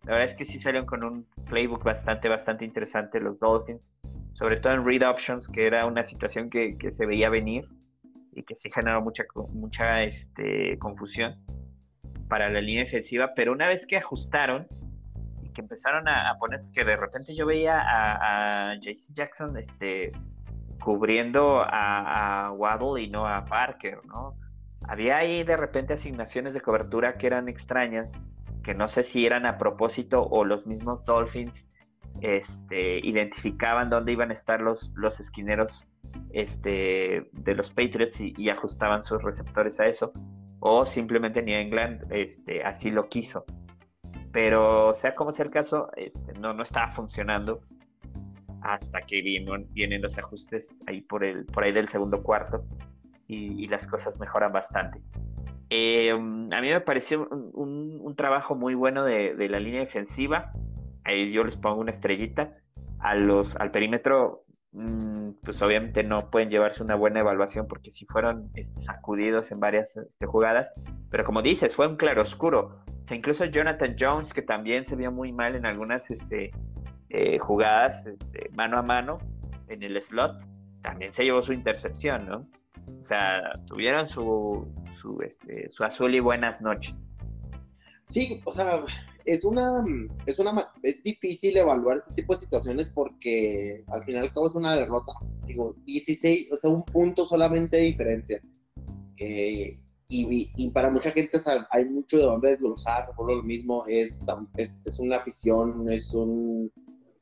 verdad 0.06 0.23
es 0.23 0.36
que 0.36 0.45
sí 0.45 0.60
salieron 0.60 0.86
con 0.86 1.03
un 1.03 1.27
playbook 1.49 1.84
bastante, 1.84 2.30
bastante 2.30 2.63
interesante 2.63 3.19
los 3.19 3.38
Dolphins, 3.39 3.91
sobre 4.36 4.56
todo 4.56 4.71
en 4.71 4.86
read 4.86 5.06
options, 5.06 5.49
que 5.49 5.67
era 5.67 5.86
una 5.86 6.06
situación 6.06 6.49
que, 6.49 6.77
que 6.77 6.93
se 6.93 7.06
veía 7.06 7.30
venir 7.30 7.67
y 8.32 8.43
que 8.43 8.56
sí 8.56 8.69
generó 8.73 9.01
mucha, 9.01 9.25
mucha 9.51 10.03
este, 10.03 10.80
confusión 10.80 11.36
para 12.28 12.50
la 12.50 12.62
línea 12.62 12.84
defensiva, 12.84 13.34
pero 13.36 13.52
una 13.52 13.68
vez 13.68 13.86
que 13.88 13.98
ajustaron 13.98 14.68
y 15.42 15.50
que 15.52 15.62
empezaron 15.62 16.08
a, 16.08 16.36
poner, 16.40 16.62
que 16.74 16.84
de 16.84 16.96
repente 16.96 17.36
yo 17.36 17.46
veía 17.46 17.80
a, 17.80 18.72
a 18.72 18.76
JC 18.76 19.13
Jackson 19.13 19.58
este, 19.58 20.12
cubriendo 20.84 21.63
a, 21.66 22.52
Waddle 22.54 23.02
y 23.02 23.10
no 23.10 23.28
a 23.28 23.46
Parker, 23.46 24.00
¿no? 24.06 24.36
Había 24.88 25.18
ahí 25.18 25.44
de 25.44 25.58
repente 25.58 25.94
asignaciones 25.94 26.54
de 26.54 26.62
cobertura 26.62 27.18
que 27.18 27.28
eran 27.28 27.50
extrañas, 27.50 28.24
que 28.63 28.74
no 28.74 28.88
sé 28.88 29.04
si 29.04 29.26
eran 29.26 29.46
a 29.46 29.58
propósito 29.58 30.24
o 30.24 30.46
los 30.46 30.66
mismos 30.66 31.04
Dolphins 31.06 31.68
este, 32.22 33.00
identificaban 33.06 33.90
dónde 33.90 34.12
iban 34.12 34.30
a 34.32 34.34
estar 34.34 34.62
los, 34.62 34.92
los 34.96 35.20
esquineros 35.20 35.86
este, 36.32 37.30
de 37.32 37.56
los 37.56 37.70
Patriots 37.72 38.20
y, 38.22 38.34
y 38.38 38.50
ajustaban 38.50 39.04
sus 39.04 39.22
receptores 39.22 39.80
a 39.80 39.88
eso 39.88 40.13
o 40.60 40.86
simplemente 40.86 41.41
New 41.41 41.56
England 41.56 42.06
este, 42.12 42.63
así 42.63 42.91
lo 42.91 43.08
quiso. 43.08 43.46
Pero 44.32 44.93
sea 44.93 45.15
como 45.15 45.32
sea 45.32 45.46
el 45.46 45.52
caso, 45.52 45.89
este, 45.96 46.34
no, 46.34 46.54
no 46.54 46.63
estaba 46.63 46.91
funcionando 46.91 47.62
hasta 48.62 49.02
que 49.02 49.22
vienen 49.22 50.02
los 50.02 50.17
ajustes 50.17 50.78
ahí 50.88 51.02
por, 51.02 51.24
el, 51.24 51.46
por 51.46 51.63
ahí 51.63 51.72
del 51.72 51.89
segundo 51.89 52.22
cuarto 52.22 52.65
y, 53.28 53.67
las 53.67 53.88
cosas 53.88 54.20
mejoran 54.20 54.52
bastante. 54.52 55.02
Em, 55.70 56.52
a 56.52 56.62
mí 56.62 56.70
me 56.70 56.82
pareció 56.82 57.28
un, 57.28 58.15
trabajo 58.15 58.56
muy 58.56 58.74
bueno 58.74 59.04
de, 59.04 59.36
de, 59.36 59.50
la 59.50 59.60
línea 59.60 59.82
defensiva. 59.82 60.52
Ahí 61.04 61.32
yo 61.32 61.43
les 61.43 61.56
pongo 61.58 61.82
una 61.82 61.91
estrellita. 61.91 62.56
A 63.00 63.13
los, 63.13 63.56
al 63.58 63.70
perímetro 63.70 64.43
pues 65.44 65.62
obviamente 65.62 66.04
no 66.04 66.30
pueden 66.30 66.50
llevarse 66.50 66.84
una 66.84 66.96
buena 66.96 67.22
evaluación 67.22 67.68
porque 67.68 67.92
si 67.92 68.06
fueron 68.06 68.50
este, 68.56 68.80
sacudidos 68.82 69.52
en 69.52 69.60
varias 69.60 69.96
este, 69.98 70.26
jugadas, 70.26 70.72
pero 71.10 71.24
como 71.24 71.42
dices, 71.42 71.76
fue 71.76 71.88
un 71.88 71.96
claro 71.96 72.22
oscuro. 72.22 72.82
O 72.88 73.08
sea, 73.08 73.18
incluso 73.18 73.46
Jonathan 73.46 73.96
Jones, 73.98 74.34
que 74.34 74.42
también 74.42 74.86
se 74.86 74.96
vio 74.96 75.12
muy 75.12 75.32
mal 75.32 75.56
en 75.56 75.66
algunas 75.66 76.10
este, 76.12 76.52
eh, 77.10 77.40
jugadas 77.40 78.06
este, 78.06 78.50
mano 78.54 78.78
a 78.78 78.82
mano 78.82 79.20
en 79.68 79.84
el 79.84 80.02
slot, 80.02 80.38
también 80.82 81.13
se 81.13 81.24
llevó 81.24 81.42
su 81.42 81.54
intercepción, 81.54 82.28
¿no? 82.28 82.48
O 83.00 83.04
sea, 83.04 83.42
tuvieron 83.68 84.08
su, 84.08 84.72
su, 85.02 85.22
este, 85.22 85.70
su 85.70 85.84
azul 85.84 86.13
y 86.16 86.20
buenas 86.20 86.62
noches. 86.62 86.96
Sí, 88.08 88.41
o 88.46 88.52
sea, 88.54 88.84
es 89.26 89.43
una, 89.43 89.84
es 90.26 90.39
una, 90.39 90.72
es 90.82 91.04
difícil 91.04 91.58
evaluar 91.58 91.98
este 91.98 92.13
tipo 92.13 92.34
de 92.34 92.39
situaciones 92.39 92.89
porque 92.89 93.84
al 93.88 94.02
final 94.04 94.24
y 94.24 94.28
al 94.28 94.34
cabo 94.34 94.48
es 94.48 94.56
una 94.56 94.76
derrota. 94.78 95.12
Digo, 95.46 95.76
16, 95.86 96.54
o 96.54 96.58
sea, 96.58 96.70
un 96.70 96.86
punto 96.86 97.26
solamente 97.26 97.76
de 97.76 97.84
diferencia. 97.84 98.41
Eh, 99.20 99.78
y, 100.10 100.50
y, 100.56 100.72
para 100.72 100.89
mucha 100.89 101.12
gente 101.12 101.36
o 101.36 101.39
sea, 101.39 101.67
hay 101.70 101.84
mucho 101.84 102.17
de 102.17 102.24
dónde 102.24 102.50
desglosar, 102.50 103.13
por 103.13 103.30
lo 103.30 103.43
mismo, 103.43 103.84
es, 103.88 104.26
es, 104.56 104.86
es 104.86 105.00
una 105.00 105.17
afición, 105.17 105.89
es 105.89 106.13
un, 106.13 106.72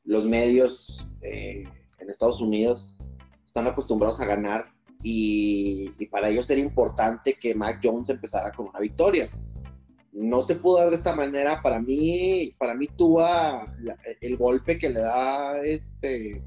los 0.04 0.24
medios 0.24 1.10
eh, 1.20 1.64
en 1.98 2.10
Estados 2.10 2.40
Unidos 2.40 2.96
están 3.44 3.66
acostumbrados 3.66 4.20
a 4.20 4.26
ganar 4.26 4.66
y, 5.02 5.90
y, 5.98 6.06
para 6.06 6.28
ellos 6.28 6.48
era 6.48 6.60
importante 6.60 7.34
que 7.34 7.56
Mac 7.56 7.80
Jones 7.82 8.08
empezara 8.08 8.52
con 8.52 8.68
una 8.68 8.78
victoria 8.78 9.28
no 10.16 10.40
se 10.40 10.54
pudo 10.56 10.78
dar 10.78 10.90
de 10.90 10.96
esta 10.96 11.14
manera. 11.14 11.60
Para 11.62 11.80
mí, 11.80 12.52
para 12.58 12.74
mí 12.74 12.86
Tua, 12.88 13.72
el 14.20 14.36
golpe 14.36 14.78
que 14.78 14.88
le 14.88 15.00
da 15.00 15.60
este 15.60 16.42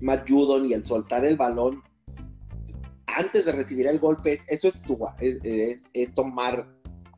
Matt 0.00 0.28
Judon 0.28 0.66
y 0.66 0.74
el 0.74 0.84
soltar 0.84 1.24
el 1.24 1.36
balón 1.36 1.82
antes 3.06 3.46
de 3.46 3.52
recibir 3.52 3.86
el 3.86 3.98
golpe, 3.98 4.32
eso 4.32 4.68
es 4.68 4.82
Tua, 4.82 5.16
es, 5.18 6.14
tomar 6.14 6.68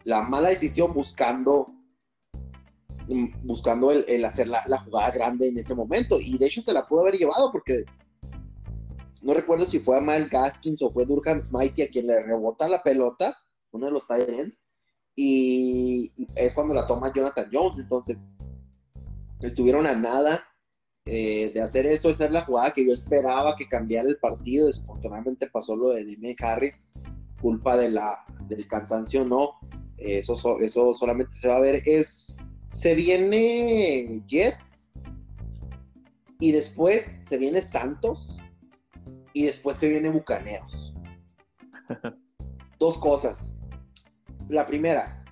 la 0.04 0.22
mala 0.22 0.48
decisión 0.48 0.94
buscando 0.94 1.74
buscando 3.42 3.90
el, 3.90 4.24
hacer 4.24 4.46
la, 4.46 4.78
jugada 4.84 5.10
grande 5.10 5.48
en 5.48 5.58
ese 5.58 5.74
momento. 5.74 6.16
Y 6.20 6.38
de 6.38 6.46
hecho 6.46 6.62
se 6.62 6.72
la 6.72 6.86
pudo 6.86 7.00
haber 7.00 7.16
llevado 7.16 7.50
porque 7.50 7.84
no 9.20 9.34
recuerdo 9.34 9.66
si 9.66 9.80
fue 9.80 9.98
a 9.98 10.00
Miles 10.00 10.30
Gaskins 10.30 10.80
o 10.80 10.92
fue 10.92 11.06
Durham 11.06 11.40
Smitey 11.40 11.86
a 11.86 11.88
quien 11.88 12.06
le 12.06 12.22
rebota 12.22 12.68
la 12.68 12.84
pelota, 12.84 13.36
uno 13.72 13.86
de 13.86 13.92
los 13.92 14.06
Tyrants, 14.06 14.69
y 15.22 16.12
es 16.34 16.54
cuando 16.54 16.72
la 16.72 16.86
toma 16.86 17.12
Jonathan 17.12 17.50
Jones. 17.52 17.78
Entonces, 17.78 18.30
estuvieron 19.42 19.86
a 19.86 19.94
nada 19.94 20.42
eh, 21.04 21.50
de 21.52 21.60
hacer 21.60 21.84
eso. 21.84 22.08
Esa 22.08 22.24
es 22.24 22.30
la 22.30 22.40
jugada 22.40 22.72
que 22.72 22.86
yo 22.86 22.94
esperaba 22.94 23.54
que 23.54 23.68
cambiara 23.68 24.08
el 24.08 24.16
partido. 24.16 24.66
Desafortunadamente 24.66 25.50
pasó 25.50 25.76
lo 25.76 25.90
de 25.90 26.06
Demian 26.06 26.36
Harris, 26.40 26.88
culpa 27.42 27.76
de 27.76 27.90
la, 27.90 28.16
del 28.48 28.66
cansancio, 28.66 29.22
no. 29.26 29.60
Eso, 29.98 30.58
eso 30.60 30.94
solamente 30.94 31.36
se 31.36 31.48
va 31.48 31.56
a 31.56 31.60
ver. 31.60 31.82
Es, 31.84 32.38
se 32.70 32.94
viene 32.94 34.22
Jets 34.26 34.94
y 36.38 36.52
después 36.52 37.14
se 37.20 37.36
viene 37.36 37.60
Santos 37.60 38.40
y 39.34 39.42
después 39.44 39.76
se 39.76 39.90
viene 39.90 40.08
Bucaneros. 40.08 40.94
Dos 42.78 42.96
cosas 42.96 43.59
la 44.50 44.66
primera 44.66 45.24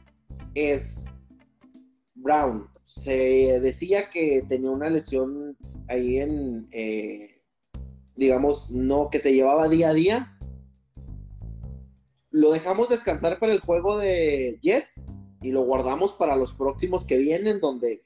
es 0.54 1.06
Brown. 2.14 2.68
Se 2.84 3.60
decía 3.60 4.10
que 4.10 4.44
tenía 4.48 4.70
una 4.70 4.88
lesión 4.88 5.56
ahí 5.88 6.18
en, 6.18 6.68
eh, 6.72 7.28
digamos, 8.16 8.70
no, 8.70 9.10
que 9.10 9.18
se 9.18 9.34
llevaba 9.34 9.68
día 9.68 9.90
a 9.90 9.94
día. 9.94 10.38
Lo 12.30 12.52
dejamos 12.52 12.88
descansar 12.88 13.38
para 13.38 13.52
el 13.52 13.60
juego 13.60 13.98
de 13.98 14.58
Jets 14.62 15.08
y 15.42 15.50
lo 15.50 15.62
guardamos 15.62 16.12
para 16.12 16.36
los 16.36 16.52
próximos 16.52 17.04
que 17.04 17.18
vienen, 17.18 17.60
donde, 17.60 18.04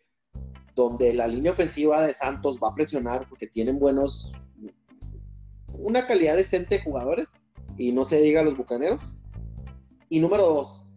donde 0.74 1.12
la 1.12 1.26
línea 1.26 1.52
ofensiva 1.52 2.04
de 2.06 2.12
Santos 2.12 2.58
va 2.62 2.68
a 2.68 2.74
presionar 2.74 3.28
porque 3.28 3.46
tienen 3.46 3.78
buenos, 3.78 4.32
una 5.74 6.06
calidad 6.06 6.36
decente 6.36 6.76
de 6.76 6.82
jugadores 6.82 7.44
y 7.76 7.92
no 7.92 8.04
se 8.04 8.20
diga 8.20 8.42
los 8.42 8.56
bucaneros. 8.56 9.14
Y 10.08 10.20
número 10.20 10.44
dos, 10.44 10.91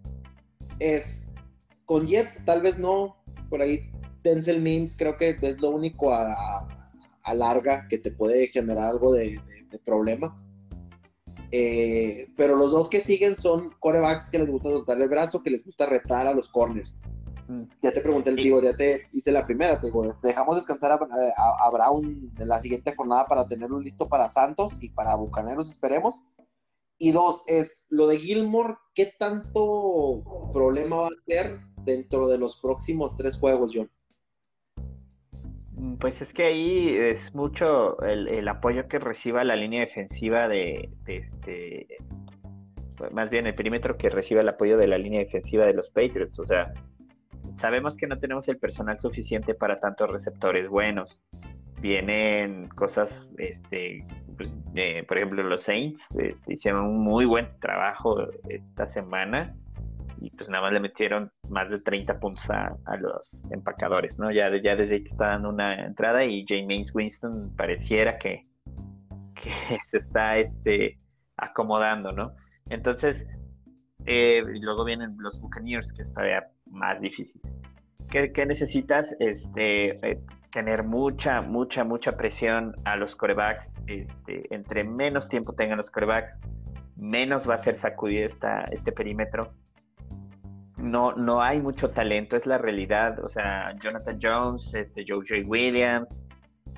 es 0.79 1.29
con 1.85 2.07
Jets, 2.07 2.43
tal 2.45 2.61
vez 2.61 2.79
no. 2.79 3.15
Por 3.49 3.61
ahí 3.61 3.91
Denzel 4.23 4.61
Mims 4.61 4.97
creo 4.97 5.17
que 5.17 5.37
es 5.41 5.61
lo 5.61 5.69
único 5.69 6.11
a, 6.11 6.67
larga 7.33 7.87
que 7.87 7.97
te 7.97 8.11
puede 8.11 8.47
generar 8.47 8.85
algo 8.85 9.13
de, 9.13 9.39
problema. 9.83 10.41
Eh, 11.51 12.27
pero 12.35 12.55
los 12.55 12.71
dos 12.71 12.89
que 12.89 12.99
siguen 12.99 13.37
son 13.37 13.71
corebacks 13.79 14.29
que 14.29 14.39
les 14.39 14.49
gusta 14.49 14.69
soltar 14.69 15.01
el 15.01 15.09
brazo, 15.09 15.43
que 15.43 15.49
les 15.51 15.63
gusta 15.63 15.85
retar 15.85 16.27
a 16.27 16.33
los 16.33 16.49
corners. 16.49 17.03
Mm. 17.47 17.63
Ya 17.81 17.91
te 17.91 18.01
pregunté, 18.01 18.31
digo, 18.31 18.61
ya 18.61 18.75
te 18.75 19.07
hice 19.11 19.31
la 19.31 19.45
primera, 19.45 19.79
te 19.79 19.87
digo, 19.87 20.17
dejamos 20.23 20.55
descansar 20.55 20.91
a, 20.93 20.95
a, 20.95 21.69
Brown 21.69 22.31
en 22.37 22.47
la 22.47 22.59
siguiente 22.59 22.95
jornada 22.95 23.27
para 23.27 23.47
tenerlo 23.47 23.79
listo 23.79 24.07
para 24.07 24.29
Santos 24.29 24.81
y 24.81 24.89
para 24.89 25.15
Bucaneros, 25.15 25.69
esperemos. 25.69 26.23
Y 26.97 27.11
dos, 27.11 27.43
es 27.47 27.87
lo 27.89 28.07
de 28.07 28.19
Gilmore, 28.19 28.75
¿qué 28.93 29.11
tanto 29.19 30.23
problema 30.53 30.95
va 30.97 31.07
a 31.07 31.25
ser 31.27 31.59
dentro 31.83 32.27
de 32.27 32.37
los 32.37 32.59
próximos 32.61 33.15
tres 33.15 33.37
juegos, 33.37 33.71
John? 33.73 33.89
Mm, 35.71 35.95
pues 35.95 36.21
es 36.21 36.33
que 36.33 36.45
ahí 36.45 36.95
es 36.95 37.35
mucho 37.35 38.01
el, 38.01 38.47
apoyo 38.47 38.87
que 38.87 38.99
reciba 38.99 39.43
la 39.43 39.55
línea 39.55 39.81
defensiva 39.81 40.47
de, 40.47 40.89
este, 41.05 41.87
pues 42.97 43.11
más 43.11 43.29
bien 43.29 43.45
el 43.45 43.55
perímetro 43.55 43.97
que 43.97 44.09
reciba 44.09 44.41
el 44.41 44.49
apoyo 44.49 44.77
de 44.77 44.87
la 44.87 44.97
línea 44.97 45.19
defensiva 45.19 45.65
de 45.65 45.73
los 45.73 45.89
Patriots. 45.89 46.39
O 46.39 46.45
sea, 46.45 46.73
sabemos 47.55 47.97
que 47.97 48.07
no 48.07 48.19
tenemos 48.19 48.47
el 48.47 48.57
personal 48.57 48.97
suficiente 48.97 49.53
para 49.53 49.79
tantos 49.79 50.09
receptores 50.09 50.69
buenos. 50.69 51.21
Vienen 51.81 52.67
cosas 52.69 53.33
este, 53.37 54.05
pues, 54.37 54.55
eh, 54.75 55.03
por 55.07 55.17
ejemplo, 55.17 55.43
los 55.43 55.63
Saints 55.63 56.15
este, 56.17 56.53
hicieron 56.53 56.85
un 56.85 57.03
muy 57.03 57.25
buen 57.25 57.47
trabajo 57.59 58.27
esta 58.49 58.87
semana 58.87 59.53
y 60.19 60.29
pues 60.31 60.49
nada 60.49 60.63
más 60.63 60.73
le 60.73 60.79
metieron 60.79 61.31
más 61.49 61.69
de 61.69 61.79
30 61.79 62.19
puntos 62.19 62.49
a, 62.49 62.75
los 62.97 63.41
empacadores, 63.51 64.17
¿no? 64.17 64.31
Ya, 64.31 64.49
ya 64.61 64.75
desde 64.75 65.03
que 65.03 65.09
está 65.09 65.27
dando 65.27 65.49
una 65.49 65.85
entrada 65.85 66.23
y 66.23 66.45
James 66.47 66.93
Winston 66.93 67.53
pareciera 67.55 68.17
que, 68.17 68.45
se 69.83 69.97
está 69.97 70.37
este, 70.37 70.97
acomodando, 71.37 72.11
¿no? 72.11 72.33
Entonces, 72.69 73.27
eh, 74.05 74.43
luego 74.61 74.85
vienen 74.85 75.15
los 75.19 75.39
Buccaneers, 75.39 75.91
que 75.93 76.01
es 76.01 76.13
todavía 76.13 76.47
más 76.65 76.99
difícil. 77.01 77.41
¿Qué, 78.09 78.45
necesitas? 78.45 79.15
Este, 79.19 79.89
eh, 80.09 80.19
tener 80.55 80.83
mucha, 80.83 81.41
mucha, 81.41 81.83
mucha 81.83 82.15
presión 82.15 82.73
a 82.85 82.95
los 82.95 83.13
corebacks. 83.13 83.75
Este, 83.87 84.47
entre 84.55 84.85
menos 84.85 85.27
tiempo 85.27 85.51
tengan 85.51 85.77
los 85.77 85.91
corebacks, 85.91 86.39
menos 86.95 87.47
va 87.47 87.55
a 87.55 87.57
ser 87.57 87.75
sacudir 87.75 88.23
esta, 88.23 88.63
este 88.71 88.93
perímetro. 88.93 89.51
No, 90.77 91.11
no 91.11 91.41
hay 91.41 91.59
mucho 91.59 91.89
talento, 91.89 92.37
es 92.37 92.45
la 92.45 92.57
realidad. 92.57 93.21
O 93.21 93.27
sea, 93.27 93.75
Jonathan 93.83 94.17
Jones, 94.21 94.73
este, 94.73 95.03
Joe 95.05 95.25
J. 95.27 95.45
Williams, 95.45 96.23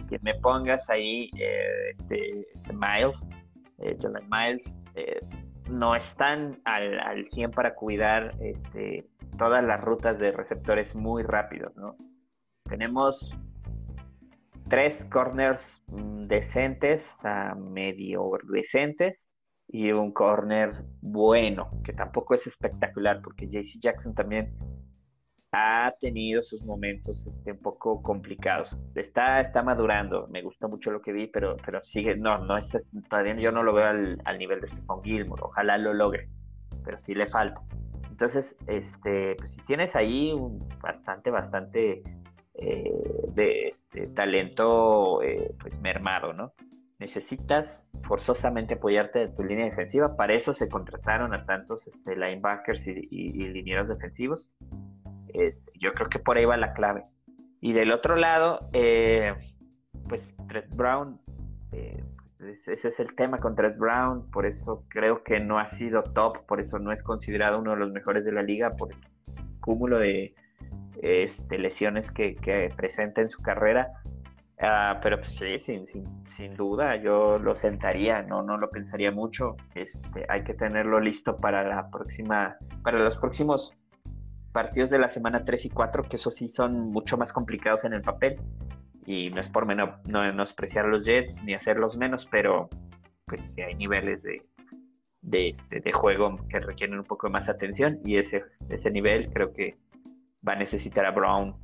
que 0.09 0.17
me 0.23 0.33
pongas 0.33 0.89
ahí, 0.89 1.29
eh, 1.37 1.91
este, 1.91 2.47
este, 2.55 2.73
Miles, 2.73 3.27
eh, 3.77 3.95
Jonathan 3.99 4.27
Miles, 4.27 4.75
eh, 4.95 5.19
no 5.69 5.95
están 5.95 6.59
al, 6.65 6.99
al 6.99 7.25
100 7.25 7.51
para 7.51 7.75
cuidar 7.75 8.33
este, 8.41 9.05
todas 9.37 9.63
las 9.63 9.79
rutas 9.81 10.17
de 10.17 10.31
receptores 10.31 10.95
muy 10.95 11.21
rápidos, 11.21 11.75
¿no? 11.75 11.95
Tenemos 12.63 13.31
tres 14.69 15.05
corners 15.05 15.63
mm, 15.87 16.27
decentes 16.27 17.05
medio 17.57 18.31
decentes 18.43 19.29
y 19.67 19.91
un 19.91 20.11
corner 20.13 20.71
bueno, 21.01 21.69
que 21.83 21.93
tampoco 21.93 22.33
es 22.35 22.47
espectacular, 22.47 23.21
porque 23.21 23.47
JC 23.47 23.79
Jackson 23.81 24.15
también 24.15 24.53
ha 25.51 25.93
tenido 25.99 26.41
sus 26.41 26.61
momentos 26.63 27.25
este, 27.25 27.51
un 27.51 27.59
poco 27.59 28.01
complicados. 28.01 28.81
Está, 28.95 29.41
está 29.41 29.63
madurando, 29.63 30.27
me 30.27 30.41
gusta 30.41 30.67
mucho 30.67 30.91
lo 30.91 31.01
que 31.01 31.11
vi, 31.11 31.27
pero, 31.27 31.57
pero 31.65 31.83
sigue, 31.83 32.15
no, 32.15 32.37
no 32.39 32.57
es, 32.57 32.77
todavía 33.09 33.35
yo 33.35 33.51
no 33.51 33.63
lo 33.63 33.73
veo 33.73 33.87
al, 33.87 34.21
al 34.25 34.37
nivel 34.37 34.61
de 34.61 34.67
Stephon 34.67 35.03
Gilmore, 35.03 35.41
ojalá 35.43 35.77
lo 35.77 35.93
logre, 35.93 36.29
pero 36.83 36.99
sí 36.99 37.13
le 37.13 37.27
falta. 37.27 37.61
Entonces, 38.09 38.57
este, 38.67 39.35
pues 39.35 39.53
si 39.55 39.61
tienes 39.63 39.95
ahí 39.95 40.31
un 40.33 40.67
bastante, 40.81 41.29
bastante 41.29 42.01
eh, 42.59 42.91
de 43.35 43.67
este, 43.67 44.07
talento 44.07 45.21
eh, 45.21 45.53
pues 45.61 45.79
mermado, 45.79 46.33
¿no? 46.33 46.53
Necesitas 46.97 47.85
forzosamente 48.03 48.73
apoyarte 48.73 49.19
de 49.19 49.27
tu 49.27 49.43
línea 49.43 49.65
defensiva, 49.65 50.15
para 50.15 50.33
eso 50.33 50.53
se 50.53 50.67
contrataron 50.67 51.35
a 51.35 51.45
tantos 51.45 51.87
este, 51.87 52.15
linebackers 52.15 52.87
y, 52.87 53.07
y, 53.11 53.47
linieros 53.49 53.89
defensivos. 53.89 54.49
Este, 55.27 55.71
yo 55.79 55.93
creo 55.93 56.09
que 56.09 56.17
por 56.17 56.37
ahí 56.37 56.45
va 56.45 56.57
la 56.57 56.73
clave. 56.73 57.03
Y 57.61 57.73
del 57.73 57.91
otro 57.91 58.15
lado, 58.15 58.67
eh, 58.73 59.35
pues 60.09 60.27
Trent 60.47 60.75
Brown, 60.75 61.19
pues, 62.39 62.67
ese 62.67 62.87
es 62.87 62.99
el 62.99 63.13
tema 63.13 63.39
con 63.39 63.55
Trent 63.55 63.77
Brown, 63.77 64.31
por 64.31 64.47
eso 64.47 64.83
creo 64.87 65.23
que 65.23 65.39
no 65.39 65.59
ha 65.59 65.67
sido 65.67 66.01
top, 66.01 66.45
por 66.47 66.59
eso 66.59 66.79
no 66.79 66.91
es 66.91 67.03
considerado 67.03 67.59
uno 67.59 67.71
de 67.71 67.77
los 67.77 67.91
mejores 67.91 68.25
de 68.25 68.31
la 68.31 68.41
liga, 68.41 68.75
por 68.75 68.89
cúmulo 69.59 69.99
de 69.99 70.33
este, 71.01 71.57
lesiones 71.57 72.11
que, 72.11 72.35
que 72.35 72.71
presenta 72.75 73.21
en 73.21 73.29
su 73.29 73.41
carrera. 73.41 73.91
Ah, 74.59 74.99
pero 75.03 75.19
pues, 75.19 75.35
sí, 75.35 75.59
sin, 75.59 75.85
sin, 75.85 76.03
sin, 76.35 76.55
duda, 76.55 76.95
yo 76.95 77.37
lo 77.37 77.55
sentaría, 77.55 78.23
no, 78.23 78.41
no 78.41 78.57
lo 78.57 78.69
pensaría 78.69 79.11
mucho. 79.11 79.55
Este, 79.75 80.25
hay 80.29 80.43
que 80.43 80.53
tenerlo 80.53 80.99
listo 80.99 81.37
para 81.37 81.63
la 81.63 81.89
próxima, 81.89 82.57
para 82.83 82.99
los 82.99 83.17
próximos 83.17 83.75
partidos 84.51 84.89
de 84.89 84.97
la 84.97 85.09
semana 85.09 85.45
3 85.45 85.65
y 85.65 85.69
4, 85.69 86.03
que 86.03 86.15
eso 86.15 86.31
sí 86.31 86.49
son 86.49 86.89
mucho 86.89 87.17
más 87.17 87.31
complicados 87.31 87.85
en 87.85 87.93
el 87.93 88.01
papel. 88.01 88.39
Y 89.05 89.29
no 89.29 89.41
es 89.41 89.47
por 89.47 89.65
menos, 89.65 89.91
no 90.07 90.21
menospreciar 90.21 90.85
a 90.85 90.89
los 90.89 91.05
Jets 91.05 91.41
ni 91.43 91.53
hacerlos 91.53 91.95
menos, 91.95 92.27
pero 92.29 92.67
pues 93.25 93.41
sí 93.53 93.61
hay 93.61 93.75
niveles 93.75 94.23
de, 94.23 94.41
de, 95.21 95.49
este, 95.49 95.81
de 95.81 95.91
juego 95.91 96.37
que 96.49 96.59
requieren 96.59 96.97
un 96.97 97.05
poco 97.05 97.29
más 97.29 97.49
atención 97.49 97.99
y 98.05 98.17
ese, 98.17 98.43
ese 98.69 98.89
nivel 98.89 99.31
creo 99.31 99.53
que 99.53 99.77
va 100.45 100.53
a 100.53 100.55
necesitar 100.57 101.05
a 101.05 101.11
Brown 101.11 101.55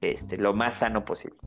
este, 0.00 0.36
lo 0.36 0.54
más 0.54 0.78
sano 0.78 1.04
posible. 1.04 1.38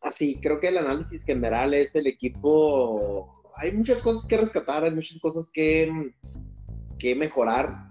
Así, 0.00 0.38
creo 0.40 0.60
que 0.60 0.68
el 0.68 0.78
análisis 0.78 1.24
general 1.24 1.72
es 1.72 1.96
el 1.96 2.06
equipo. 2.06 3.42
Hay 3.56 3.72
muchas 3.72 3.98
cosas 3.98 4.26
que 4.26 4.36
rescatar, 4.36 4.84
hay 4.84 4.94
muchas 4.94 5.18
cosas 5.18 5.50
que, 5.50 6.12
que 6.98 7.14
mejorar. 7.14 7.90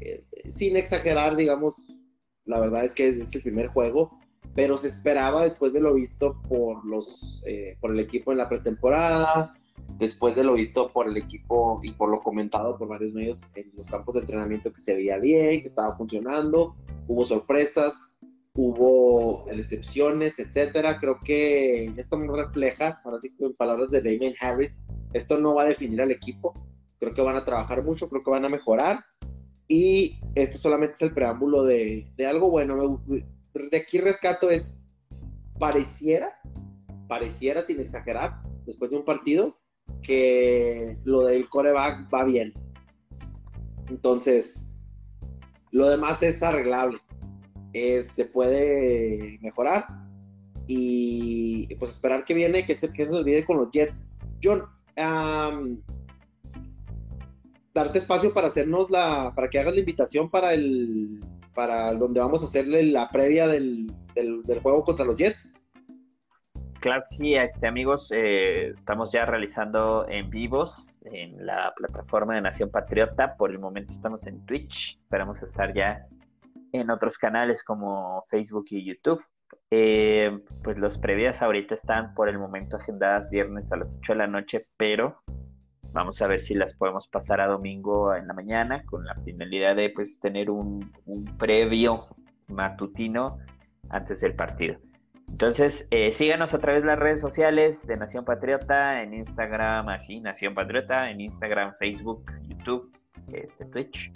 Eh, 0.00 0.24
sin 0.44 0.76
exagerar, 0.76 1.34
digamos, 1.36 1.98
la 2.44 2.60
verdad 2.60 2.84
es 2.84 2.94
que 2.94 3.08
es 3.08 3.34
el 3.34 3.42
primer 3.42 3.68
juego, 3.68 4.18
pero 4.54 4.78
se 4.78 4.88
esperaba 4.88 5.44
después 5.44 5.72
de 5.72 5.80
lo 5.80 5.94
visto 5.94 6.40
por, 6.48 6.84
los, 6.84 7.42
eh, 7.46 7.76
por 7.80 7.90
el 7.90 8.00
equipo 8.00 8.30
en 8.30 8.38
la 8.38 8.48
pretemporada, 8.48 9.54
después 9.98 10.36
de 10.36 10.44
lo 10.44 10.54
visto 10.54 10.92
por 10.92 11.08
el 11.08 11.16
equipo 11.16 11.80
y 11.82 11.90
por 11.90 12.08
lo 12.08 12.20
comentado 12.20 12.78
por 12.78 12.88
varios 12.88 13.12
medios 13.12 13.42
en 13.54 13.72
los 13.76 13.90
campos 13.90 14.14
de 14.14 14.20
entrenamiento 14.20 14.72
que 14.72 14.80
se 14.80 14.94
veía 14.94 15.18
bien, 15.18 15.60
que 15.60 15.68
estaba 15.68 15.96
funcionando, 15.96 16.76
hubo 17.08 17.24
sorpresas, 17.24 18.18
hubo 18.54 19.44
decepciones, 19.46 20.38
etcétera. 20.38 20.98
Creo 21.00 21.18
que 21.20 21.86
esto 21.86 22.16
no 22.16 22.34
refleja, 22.34 23.00
ahora 23.04 23.18
sí 23.18 23.34
en 23.40 23.54
palabras 23.54 23.90
de 23.90 24.00
Damien 24.00 24.34
Harris, 24.40 24.80
esto 25.12 25.38
no 25.38 25.54
va 25.54 25.64
a 25.64 25.68
definir 25.68 26.00
al 26.00 26.12
equipo. 26.12 26.54
Creo 27.00 27.12
que 27.12 27.22
van 27.22 27.36
a 27.36 27.44
trabajar 27.44 27.84
mucho, 27.84 28.08
creo 28.08 28.22
que 28.22 28.30
van 28.30 28.44
a 28.44 28.48
mejorar. 28.48 29.04
Y 29.66 30.20
esto 30.34 30.58
solamente 30.58 30.94
es 30.94 31.02
el 31.02 31.12
preámbulo 31.12 31.64
de, 31.64 32.06
de 32.16 32.26
algo 32.26 32.50
bueno. 32.50 33.02
De 33.52 33.76
aquí 33.76 33.98
rescato 33.98 34.48
es, 34.48 34.90
pareciera, 35.58 36.40
pareciera 37.08 37.62
sin 37.62 37.80
exagerar, 37.80 38.42
después 38.64 38.90
de 38.90 38.98
un 38.98 39.04
partido, 39.04 39.57
que 40.02 40.96
lo 41.04 41.24
del 41.24 41.48
coreback 41.48 42.12
va 42.12 42.24
bien. 42.24 42.52
Entonces, 43.88 44.74
lo 45.70 45.88
demás 45.88 46.22
es 46.22 46.42
arreglable 46.42 46.98
se 48.02 48.24
puede 48.24 49.38
mejorar 49.40 49.86
y 50.66 51.74
pues 51.76 51.92
esperar 51.92 52.24
que 52.24 52.34
viene, 52.34 52.64
que 52.64 52.76
se, 52.76 52.92
que 52.92 53.06
se 53.06 53.14
olvide 53.14 53.44
con 53.44 53.58
los 53.58 53.70
Jets. 53.70 54.12
John, 54.42 54.64
darte 57.74 57.98
espacio 57.98 58.34
para 58.34 58.48
hacernos 58.48 58.90
la, 58.90 59.32
para 59.34 59.48
que 59.48 59.58
hagas 59.58 59.74
la 59.74 59.80
invitación 59.80 60.30
para 60.30 60.52
el, 60.54 61.20
para 61.54 61.94
donde 61.94 62.20
vamos 62.20 62.42
a 62.42 62.46
hacerle 62.46 62.84
la 62.84 63.08
previa 63.08 63.46
del, 63.46 63.92
del, 64.14 64.60
juego 64.60 64.84
contra 64.84 65.04
los 65.04 65.16
Jets. 65.16 65.52
Claro 66.80 67.02
sí, 67.08 67.34
este, 67.34 67.66
amigos, 67.66 68.12
eh, 68.12 68.68
estamos 68.68 69.10
ya 69.10 69.26
realizando 69.26 70.06
en 70.08 70.30
vivos 70.30 70.94
en 71.04 71.44
la 71.44 71.72
plataforma 71.76 72.36
de 72.36 72.40
Nación 72.40 72.70
Patriota. 72.70 73.34
Por 73.36 73.50
el 73.50 73.58
momento 73.58 73.92
estamos 73.92 74.26
en 74.28 74.46
Twitch. 74.46 74.96
Esperamos 75.02 75.42
estar 75.42 75.74
ya 75.74 76.06
en 76.72 76.90
otros 76.90 77.18
canales 77.18 77.64
como 77.64 78.24
Facebook 78.28 78.66
y 78.70 78.84
YouTube. 78.84 79.20
Eh, 79.70 80.38
pues 80.62 80.78
los 80.78 80.98
previas 80.98 81.42
ahorita 81.42 81.74
están 81.74 82.14
por 82.14 82.28
el 82.28 82.38
momento 82.38 82.76
agendadas 82.76 83.28
viernes 83.28 83.72
a 83.72 83.76
las 83.76 83.96
8 83.98 84.12
de 84.12 84.18
la 84.18 84.26
noche, 84.28 84.66
pero 84.76 85.20
vamos 85.92 86.22
a 86.22 86.26
ver 86.26 86.40
si 86.40 86.54
las 86.54 86.74
podemos 86.74 87.08
pasar 87.08 87.40
a 87.40 87.48
domingo 87.48 88.14
en 88.14 88.28
la 88.28 88.34
mañana 88.34 88.84
con 88.84 89.04
la 89.04 89.14
finalidad 89.24 89.74
de 89.74 89.90
pues 89.90 90.20
tener 90.20 90.48
un, 90.48 90.92
previo 91.38 92.06
matutino 92.48 93.38
antes 93.90 94.20
del 94.20 94.34
partido. 94.34 94.78
Entonces, 95.28 95.86
eh, 95.90 96.10
síganos 96.12 96.54
a 96.54 96.58
través 96.58 96.82
de 96.82 96.88
las 96.88 96.98
redes 96.98 97.20
sociales 97.20 97.86
de 97.86 97.96
Nación 97.96 98.24
Patriota, 98.24 99.02
en 99.02 99.14
Instagram, 99.14 99.88
así, 99.88 100.20
Nación 100.20 100.54
Patriota, 100.54 101.10
en 101.10 101.20
Instagram, 101.20 101.74
Facebook, 101.78 102.24
YouTube, 102.48 102.92
este, 103.32 103.64
Twitch. 103.66 104.12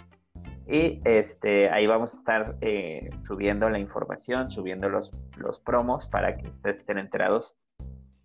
Y 0.67 1.01
este, 1.03 1.69
ahí 1.69 1.87
vamos 1.87 2.13
a 2.13 2.17
estar 2.17 2.55
eh, 2.61 3.09
subiendo 3.27 3.69
la 3.69 3.79
información, 3.79 4.49
subiendo 4.49 4.89
los, 4.89 5.11
los 5.37 5.59
promos 5.59 6.07
para 6.07 6.35
que 6.37 6.47
ustedes 6.47 6.79
estén 6.79 6.97
enterados 6.97 7.57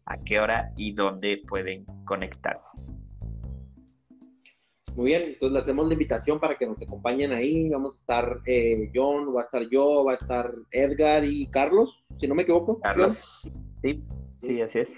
a 0.07 0.18
qué 0.18 0.40
hora 0.40 0.72
y 0.77 0.92
dónde 0.92 1.42
pueden 1.46 1.85
conectarse. 2.05 2.79
Muy 4.99 5.11
bien, 5.11 5.23
entonces 5.29 5.53
le 5.53 5.61
hacemos 5.61 5.87
la 5.87 5.93
invitación 5.93 6.41
para 6.41 6.57
que 6.57 6.67
nos 6.67 6.83
acompañen 6.83 7.31
ahí. 7.31 7.69
Vamos 7.69 7.95
a 7.95 7.99
estar 7.99 8.41
eh, 8.47 8.91
John, 8.93 9.33
va 9.33 9.43
a 9.43 9.45
estar 9.45 9.63
yo, 9.71 10.05
va 10.05 10.11
a 10.11 10.17
estar 10.17 10.53
Edgar 10.73 11.25
y 11.25 11.47
Carlos, 11.47 12.09
si 12.19 12.27
no 12.27 12.35
me 12.35 12.43
equivoco. 12.43 12.81
Carlos, 12.81 13.49
sí, 13.81 14.03
sí, 14.41 14.61
así 14.61 14.81
es. 14.81 14.95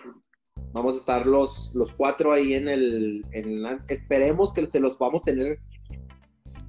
Vamos 0.72 0.94
a 0.94 1.00
estar 1.00 1.26
los, 1.26 1.74
los 1.74 1.92
cuatro 1.92 2.32
ahí 2.32 2.54
en 2.54 2.68
el, 2.68 3.26
en 3.32 3.62
Esperemos 3.88 4.54
que 4.54 4.64
se 4.64 4.80
los 4.80 4.96
a 4.98 5.10
tener 5.22 5.58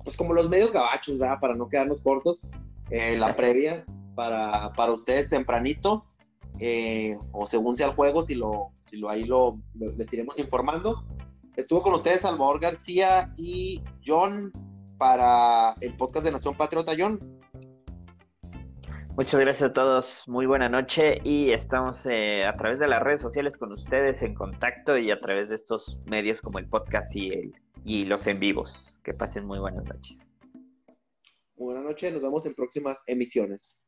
pues 0.03 0.17
como 0.17 0.33
los 0.33 0.49
medios 0.49 0.73
gabachos, 0.73 1.17
¿verdad? 1.17 1.39
Para 1.39 1.55
no 1.55 1.69
quedarnos 1.69 2.01
cortos, 2.01 2.49
eh, 2.89 3.15
la 3.17 3.33
previa 3.37 3.85
para, 4.13 4.73
para 4.73 4.91
ustedes 4.91 5.29
tempranito, 5.29 6.03
eh, 6.59 7.17
o 7.31 7.45
según 7.45 7.77
sea 7.77 7.87
el 7.87 7.93
juego, 7.93 8.23
si 8.23 8.35
lo, 8.35 8.73
si 8.81 8.97
lo 8.97 9.09
ahí 9.09 9.23
lo, 9.23 9.57
les 9.73 10.11
iremos 10.11 10.37
informando. 10.37 11.05
Estuvo 11.61 11.83
con 11.83 11.93
ustedes 11.93 12.21
Salvador 12.21 12.59
García 12.59 13.31
y 13.37 13.83
John 14.03 14.51
para 14.97 15.75
el 15.81 15.95
podcast 15.95 16.25
de 16.25 16.31
Nación 16.31 16.57
Patriota, 16.57 16.93
John. 16.97 17.19
Muchas 19.15 19.39
gracias 19.39 19.69
a 19.69 19.71
todos, 19.71 20.23
muy 20.25 20.47
buena 20.47 20.69
noche 20.69 21.19
y 21.23 21.51
estamos 21.51 22.03
eh, 22.07 22.45
a 22.47 22.57
través 22.57 22.79
de 22.79 22.87
las 22.87 23.03
redes 23.03 23.21
sociales 23.21 23.57
con 23.57 23.71
ustedes 23.73 24.23
en 24.23 24.33
contacto 24.33 24.97
y 24.97 25.11
a 25.11 25.19
través 25.19 25.49
de 25.49 25.55
estos 25.55 25.99
medios 26.07 26.41
como 26.41 26.57
el 26.57 26.67
podcast 26.67 27.15
y 27.15 27.29
el 27.29 27.53
y 27.85 28.05
los 28.05 28.25
en 28.25 28.39
vivos. 28.39 28.99
Que 29.03 29.13
pasen 29.13 29.45
muy 29.45 29.59
buenas 29.59 29.85
noches. 29.85 30.25
Buenas 31.55 31.83
noches, 31.83 32.11
nos 32.11 32.23
vemos 32.23 32.43
en 32.47 32.55
próximas 32.55 33.03
emisiones. 33.05 33.79